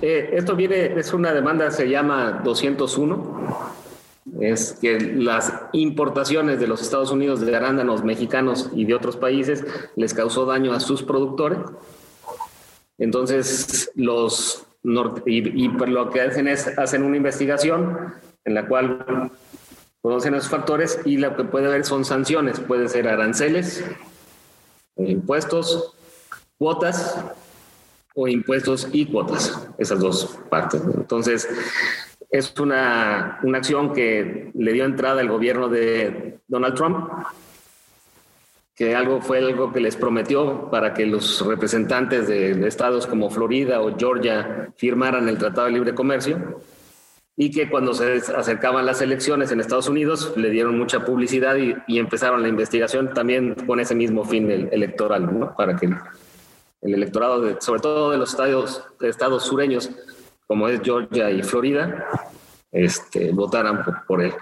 [0.00, 3.76] Eh, esto viene, es una demanda, se llama 201
[4.40, 9.64] es que las importaciones de los Estados Unidos de arándanos mexicanos y de otros países
[9.94, 11.58] les causó daño a sus productores.
[12.98, 14.66] Entonces, los
[15.26, 18.14] y, y lo que hacen es hacen una investigación
[18.44, 19.30] en la cual
[20.06, 23.84] conocen esos factores y lo que puede haber son sanciones, pueden ser aranceles,
[24.94, 25.94] impuestos,
[26.58, 27.24] cuotas
[28.14, 30.80] o impuestos y cuotas, esas dos partes.
[30.94, 31.48] Entonces,
[32.30, 37.10] es una, una acción que le dio entrada el gobierno de Donald Trump,
[38.76, 43.80] que algo fue algo que les prometió para que los representantes de estados como Florida
[43.80, 46.60] o Georgia firmaran el Tratado de Libre Comercio
[47.36, 51.98] y que cuando se acercaban las elecciones en Estados Unidos le dieron mucha publicidad y,
[51.98, 55.54] empezaron la investigación también con ese mismo fin electoral, ¿no?
[55.54, 59.90] para que el electorado, sobre todo de los estados, de estados sureños,
[60.46, 62.06] como es Georgia y Florida,
[62.72, 64.32] este, votaran por, él.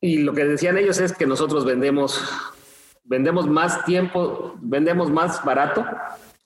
[0.00, 2.22] Y lo que decían ellos es que nosotros vendemos
[3.08, 5.84] vendemos más tiempo, vendemos más barato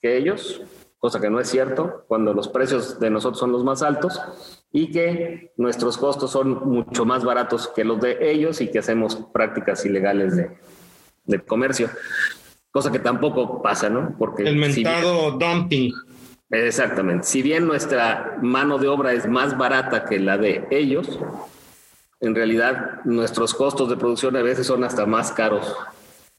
[0.00, 0.62] que ellos,
[1.02, 4.20] cosa que no es cierto cuando los precios de nosotros son los más altos
[4.70, 9.16] y que nuestros costos son mucho más baratos que los de ellos y que hacemos
[9.32, 10.56] prácticas ilegales de,
[11.24, 11.90] de comercio,
[12.70, 14.14] cosa que tampoco pasa, ¿no?
[14.16, 15.92] Porque el mentado dumping.
[16.50, 17.26] Exactamente.
[17.26, 21.18] Si bien nuestra mano de obra es más barata que la de ellos,
[22.20, 25.74] en realidad nuestros costos de producción a veces son hasta más caros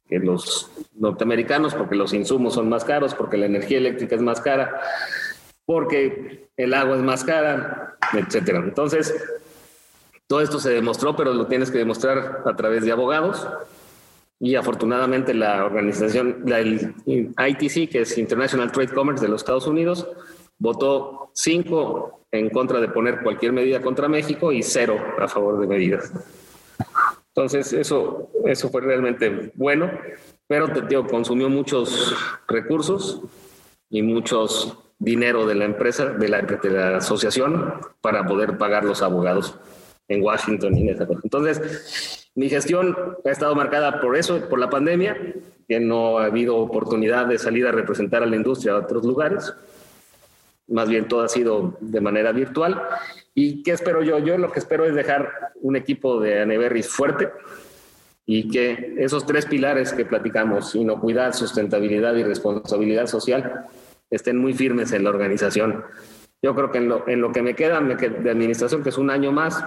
[0.07, 4.41] que los norteamericanos porque los insumos son más caros, porque la energía eléctrica es más
[4.41, 4.81] cara,
[5.65, 8.59] porque el agua es más cara, etcétera.
[8.59, 9.13] Entonces,
[10.27, 13.47] todo esto se demostró, pero lo tienes que demostrar a través de abogados.
[14.39, 20.07] Y afortunadamente la organización, el ITC, que es International Trade Commerce de los Estados Unidos,
[20.57, 25.67] votó cinco en contra de poner cualquier medida contra México y cero a favor de
[25.67, 26.11] medidas.
[27.35, 29.89] Entonces, eso, eso fue realmente bueno,
[30.47, 32.15] pero te consumió muchos
[32.47, 33.21] recursos
[33.89, 39.01] y muchos dinero de la empresa, de la, de la asociación, para poder pagar los
[39.01, 39.55] abogados
[40.07, 41.21] en Washington y en esa cosa.
[41.23, 45.17] Entonces, mi gestión ha estado marcada por eso, por la pandemia,
[45.67, 49.53] que no ha habido oportunidad de salir a representar a la industria a otros lugares.
[50.67, 52.81] Más bien todo ha sido de manera virtual
[53.35, 54.19] ¿Y qué espero yo?
[54.19, 57.31] Yo lo que espero es dejar un equipo de Aneberris fuerte
[58.25, 63.65] y que esos tres pilares que platicamos, inocuidad, sustentabilidad y responsabilidad social,
[64.09, 65.83] estén muy firmes en la organización.
[66.41, 69.09] Yo creo que en lo, en lo que me queda de administración, que es un
[69.09, 69.63] año más,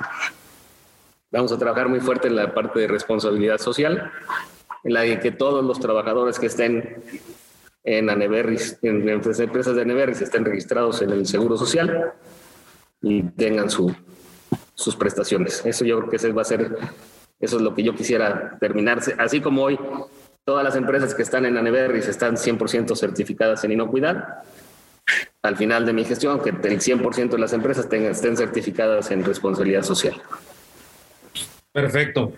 [1.33, 4.13] vamos a trabajar muy fuerte en la parte de responsabilidad social,
[4.85, 7.03] en la que todos los trabajadores que estén
[7.87, 12.13] en Aneberris, en empresas de Aneberris, estén registrados en el Seguro Social
[13.01, 13.95] y tengan su,
[14.75, 15.65] sus prestaciones.
[15.65, 16.77] Eso yo creo que ese va a ser,
[17.39, 19.01] eso es lo que yo quisiera terminar.
[19.19, 19.79] Así como hoy
[20.45, 24.43] todas las empresas que están en Aneberris están 100% certificadas en inocuidad,
[25.43, 29.25] al final de mi gestión, que el 100% de las empresas tengan, estén certificadas en
[29.25, 30.21] responsabilidad social.
[31.73, 32.33] Perfecto.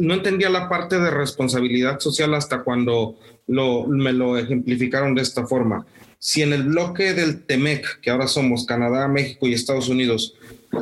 [0.00, 5.46] No entendía la parte de responsabilidad social hasta cuando lo, me lo ejemplificaron de esta
[5.46, 5.86] forma.
[6.18, 10.34] Si en el bloque del TEMEC, que ahora somos Canadá, México y Estados Unidos,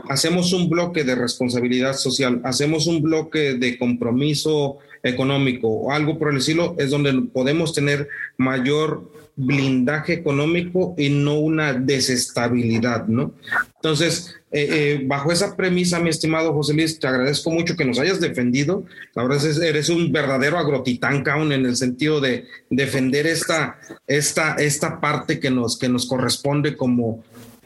[0.09, 6.30] hacemos un bloque de responsabilidad social, hacemos un bloque de compromiso económico o algo por
[6.30, 13.32] el estilo, es donde podemos tener mayor blindaje económico y no una desestabilidad, ¿no?
[13.76, 17.98] Entonces, eh, eh, bajo esa premisa, mi estimado José Luis, te agradezco mucho que nos
[17.98, 18.84] hayas defendido.
[19.14, 24.55] La verdad es eres un verdadero agrotitán, Kaun, en el sentido de defender esta, esta,
[24.57, 27.24] esta parte que nos, que nos corresponde como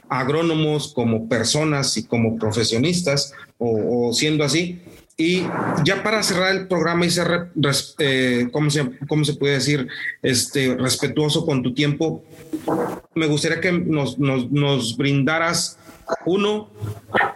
[0.08, 4.80] agrónomos, como personas y como profesionistas, o, siendo así.
[5.18, 5.44] Y
[5.84, 7.48] ya para cerrar el programa y ser,
[7.98, 9.88] eh, ¿cómo, se, ¿cómo, se, puede decir?
[10.22, 12.22] Este, respetuoso con tu tiempo,
[13.14, 15.78] me gustaría que nos, nos, nos brindaras
[16.26, 16.68] uno,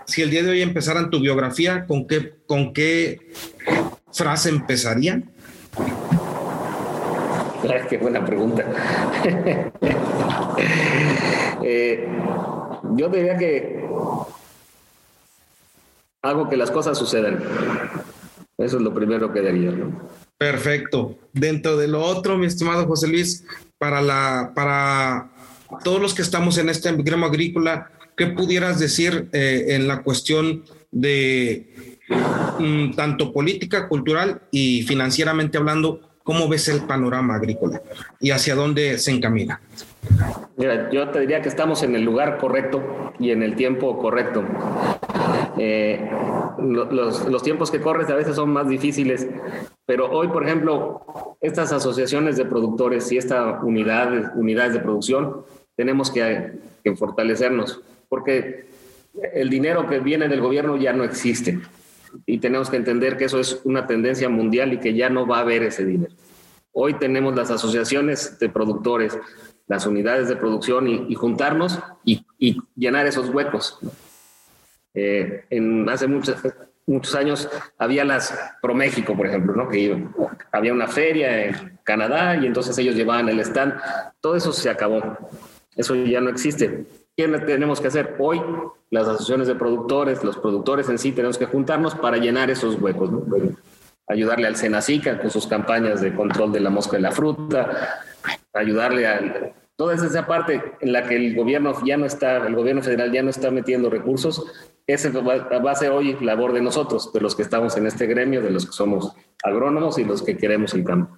[0.05, 3.31] si el día de hoy empezaran tu biografía, ¿con qué, con qué
[4.13, 5.23] frase empezaría?
[7.89, 8.65] Qué buena pregunta.
[11.63, 12.09] Eh,
[12.97, 13.85] yo diría que
[16.23, 17.43] hago que las cosas sucedan.
[18.59, 19.73] Eso es lo primero que diría.
[20.37, 21.19] Perfecto.
[21.33, 23.45] Dentro de lo otro, mi estimado José Luis,
[23.79, 25.31] para, la, para
[25.83, 27.91] todos los que estamos en este gremo agrícola,
[28.21, 31.97] ¿Qué pudieras decir eh, en la cuestión de
[32.59, 36.01] mm, tanto política, cultural y financieramente hablando?
[36.23, 37.81] ¿Cómo ves el panorama agrícola
[38.21, 39.63] y hacia dónde se encamina?
[40.59, 44.45] Mira, yo te diría que estamos en el lugar correcto y en el tiempo correcto.
[45.59, 46.11] Eh,
[46.59, 49.27] los, tiempos que corres a veces son más difíciles,
[49.87, 55.43] pero hoy, por ejemplo, estas asociaciones de productores y estas unidades, unidades de producción,
[55.77, 56.53] tenemos que
[56.97, 58.67] fortalecernos porque
[59.33, 61.61] el dinero que viene del gobierno ya no existe
[62.27, 65.39] y tenemos que entender que eso es una tendencia mundial y que ya no va
[65.39, 66.13] a haber ese dinero.
[66.73, 69.19] Hoy tenemos las asociaciones de productores,
[69.67, 72.25] las unidades de producción y, juntarnos y,
[72.77, 73.79] llenar esos huecos.
[74.95, 76.37] Eh, en hace muchos,
[76.87, 79.69] muchos años había las ProMéxico, por ejemplo, ¿no?
[79.69, 80.07] que
[80.53, 83.75] había una feria en Canadá y entonces ellos llevaban el stand.
[84.21, 85.01] Todo eso se acabó.
[85.77, 86.85] Eso ya no existe.
[87.17, 88.17] ¿Qué tenemos que hacer?
[88.19, 88.41] Hoy
[88.91, 93.11] las asociaciones de productores, los productores en sí, tenemos que juntarnos para llenar esos huecos.
[94.09, 98.01] Ayudarle al Senacica con sus campañas de control de la mosca de la fruta,
[98.53, 102.83] ayudarle a toda esa parte en la que el gobierno ya no está, el gobierno
[102.83, 104.45] federal ya no está metiendo recursos,
[104.91, 108.43] esa va a ser hoy labor de nosotros, de los que estamos en este gremio,
[108.43, 109.13] de los que somos
[109.43, 111.17] agrónomos y los que queremos el campo.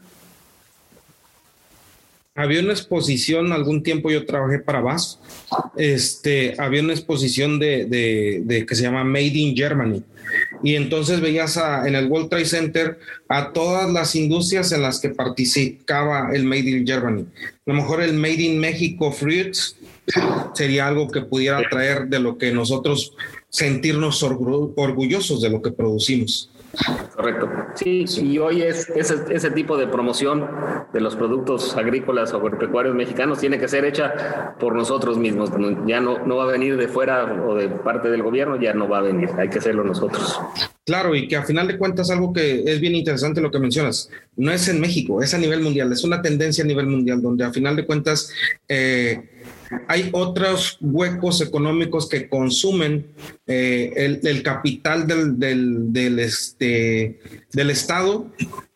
[2.35, 5.19] había una exposición, algún tiempo yo trabajé para VAS,
[5.77, 7.87] este, había una exposición de,
[8.45, 10.03] de, que se llama Made in Germany.
[10.63, 12.99] Y entonces veías en el World Trade Center
[13.29, 17.27] a todas las industrias en las que participaba el Made in Germany.
[17.45, 19.77] A lo mejor el Made in México Fruits
[20.55, 23.15] sería algo que pudiera traer de lo que nosotros
[23.53, 26.51] sentirnos orgullosos de lo que producimos.
[27.15, 27.51] Correcto.
[27.75, 30.49] Sí, y hoy es ese, ese, tipo de promoción
[30.91, 35.51] de los productos agrícolas o agropecuarios mexicanos tiene que ser hecha por nosotros mismos.
[35.87, 38.89] Ya no, no va a venir de fuera o de parte del gobierno, ya no
[38.89, 39.29] va a venir.
[39.37, 40.41] Hay que hacerlo nosotros.
[40.87, 44.09] Claro, y que a final de cuentas algo que es bien interesante lo que mencionas,
[44.37, 47.45] no es en México, es a nivel mundial, es una tendencia a nivel mundial, donde
[47.45, 48.33] a final de cuentas
[48.67, 49.29] eh,
[49.89, 53.07] hay otros huecos económicos que consumen
[53.47, 55.39] eh, el, capital del,
[55.93, 57.21] del, este,
[57.53, 58.27] del Estado.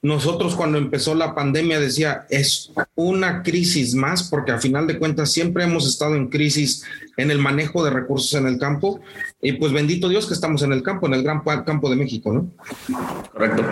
[0.03, 5.33] Nosotros cuando empezó la pandemia decía, es una crisis más, porque a final de cuentas
[5.33, 6.85] siempre hemos estado en crisis
[7.17, 9.01] en el manejo de recursos en el campo.
[9.47, 12.33] Y pues bendito Dios que estamos en el campo, en el gran campo de México,
[12.33, 12.51] ¿no?
[13.33, 13.63] Correcto.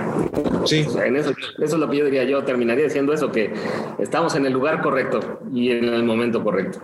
[0.66, 0.86] Sí.
[1.04, 3.52] en eso, eso es lo que yo diría, yo terminaría diciendo eso, que
[3.98, 6.78] estamos en el lugar correcto y en el momento correcto.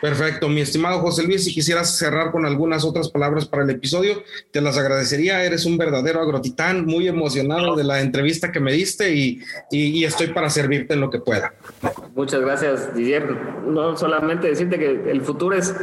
[0.00, 4.22] Perfecto, mi estimado José Luis, si quisieras cerrar con algunas otras palabras para el episodio,
[4.50, 5.44] te las agradecería.
[5.44, 10.28] Eres un verdadero agrotitán, muy emocionado de la entrevista que me diste y, y, estoy
[10.28, 11.52] para servirte en lo que pueda.
[12.14, 13.36] Muchas gracias, Didier.
[13.66, 15.74] No solamente decirte que el futuro es,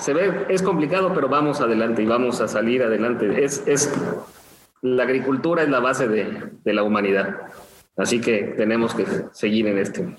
[0.00, 3.44] se ve, es complicado, pero vamos adelante y vamos a salir adelante.
[3.44, 3.92] Es, es
[4.80, 7.40] la agricultura es la base de, de la humanidad.
[7.96, 10.16] Así que tenemos que seguir en este.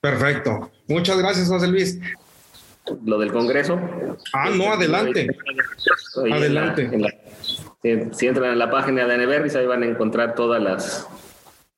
[0.00, 0.70] Perfecto.
[0.88, 1.98] Muchas gracias, José Luis
[3.04, 3.78] lo del Congreso.
[4.32, 5.26] Ah, no, adelante.
[6.32, 6.90] adelante.
[8.12, 11.08] si entran a la página de Aneberris, ahí van a encontrar todas las,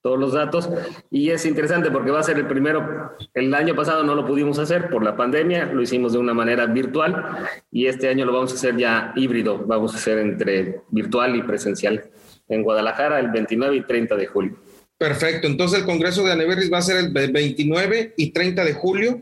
[0.07, 0.69] todos los datos.
[1.11, 3.17] Y es interesante porque va a ser el primero.
[3.35, 6.67] El año pasado no lo pudimos hacer por la pandemia, lo hicimos de una manera
[6.67, 9.59] virtual y este año lo vamos a hacer ya híbrido.
[9.67, 12.05] Vamos a hacer entre virtual y presencial
[12.49, 14.57] en Guadalajara el 29 y 30 de julio.
[14.97, 15.49] Perfecto.
[15.49, 19.21] Entonces el Congreso de Aneberris va a ser el 29 y 30 de julio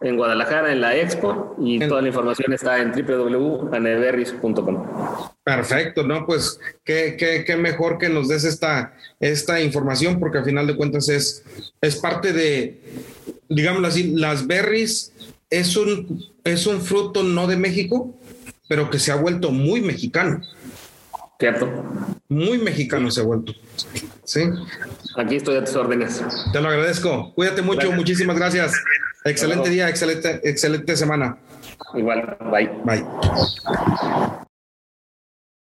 [0.00, 4.86] en Guadalajara, en la Expo, y toda la información está en www.aneberris.com.
[5.42, 6.26] Perfecto, ¿no?
[6.26, 10.76] Pues qué, qué, qué, mejor que nos des esta, esta información, porque al final de
[10.76, 11.44] cuentas es,
[11.80, 12.80] es parte de,
[13.48, 15.12] digámoslo así, las berries
[15.50, 18.14] es un, es un fruto no de México,
[18.68, 20.42] pero que se ha vuelto muy mexicano.
[21.38, 21.68] Cierto.
[22.28, 23.52] Muy mexicano se ha vuelto.
[24.24, 24.42] Sí.
[25.16, 26.22] Aquí estoy a tus órdenes.
[26.52, 27.32] Te lo agradezco.
[27.34, 27.92] Cuídate mucho.
[27.92, 28.72] Muchísimas gracias.
[29.24, 31.36] Excelente día, excelente, excelente semana.
[31.94, 32.70] Igual, bye.
[32.84, 33.04] Bye.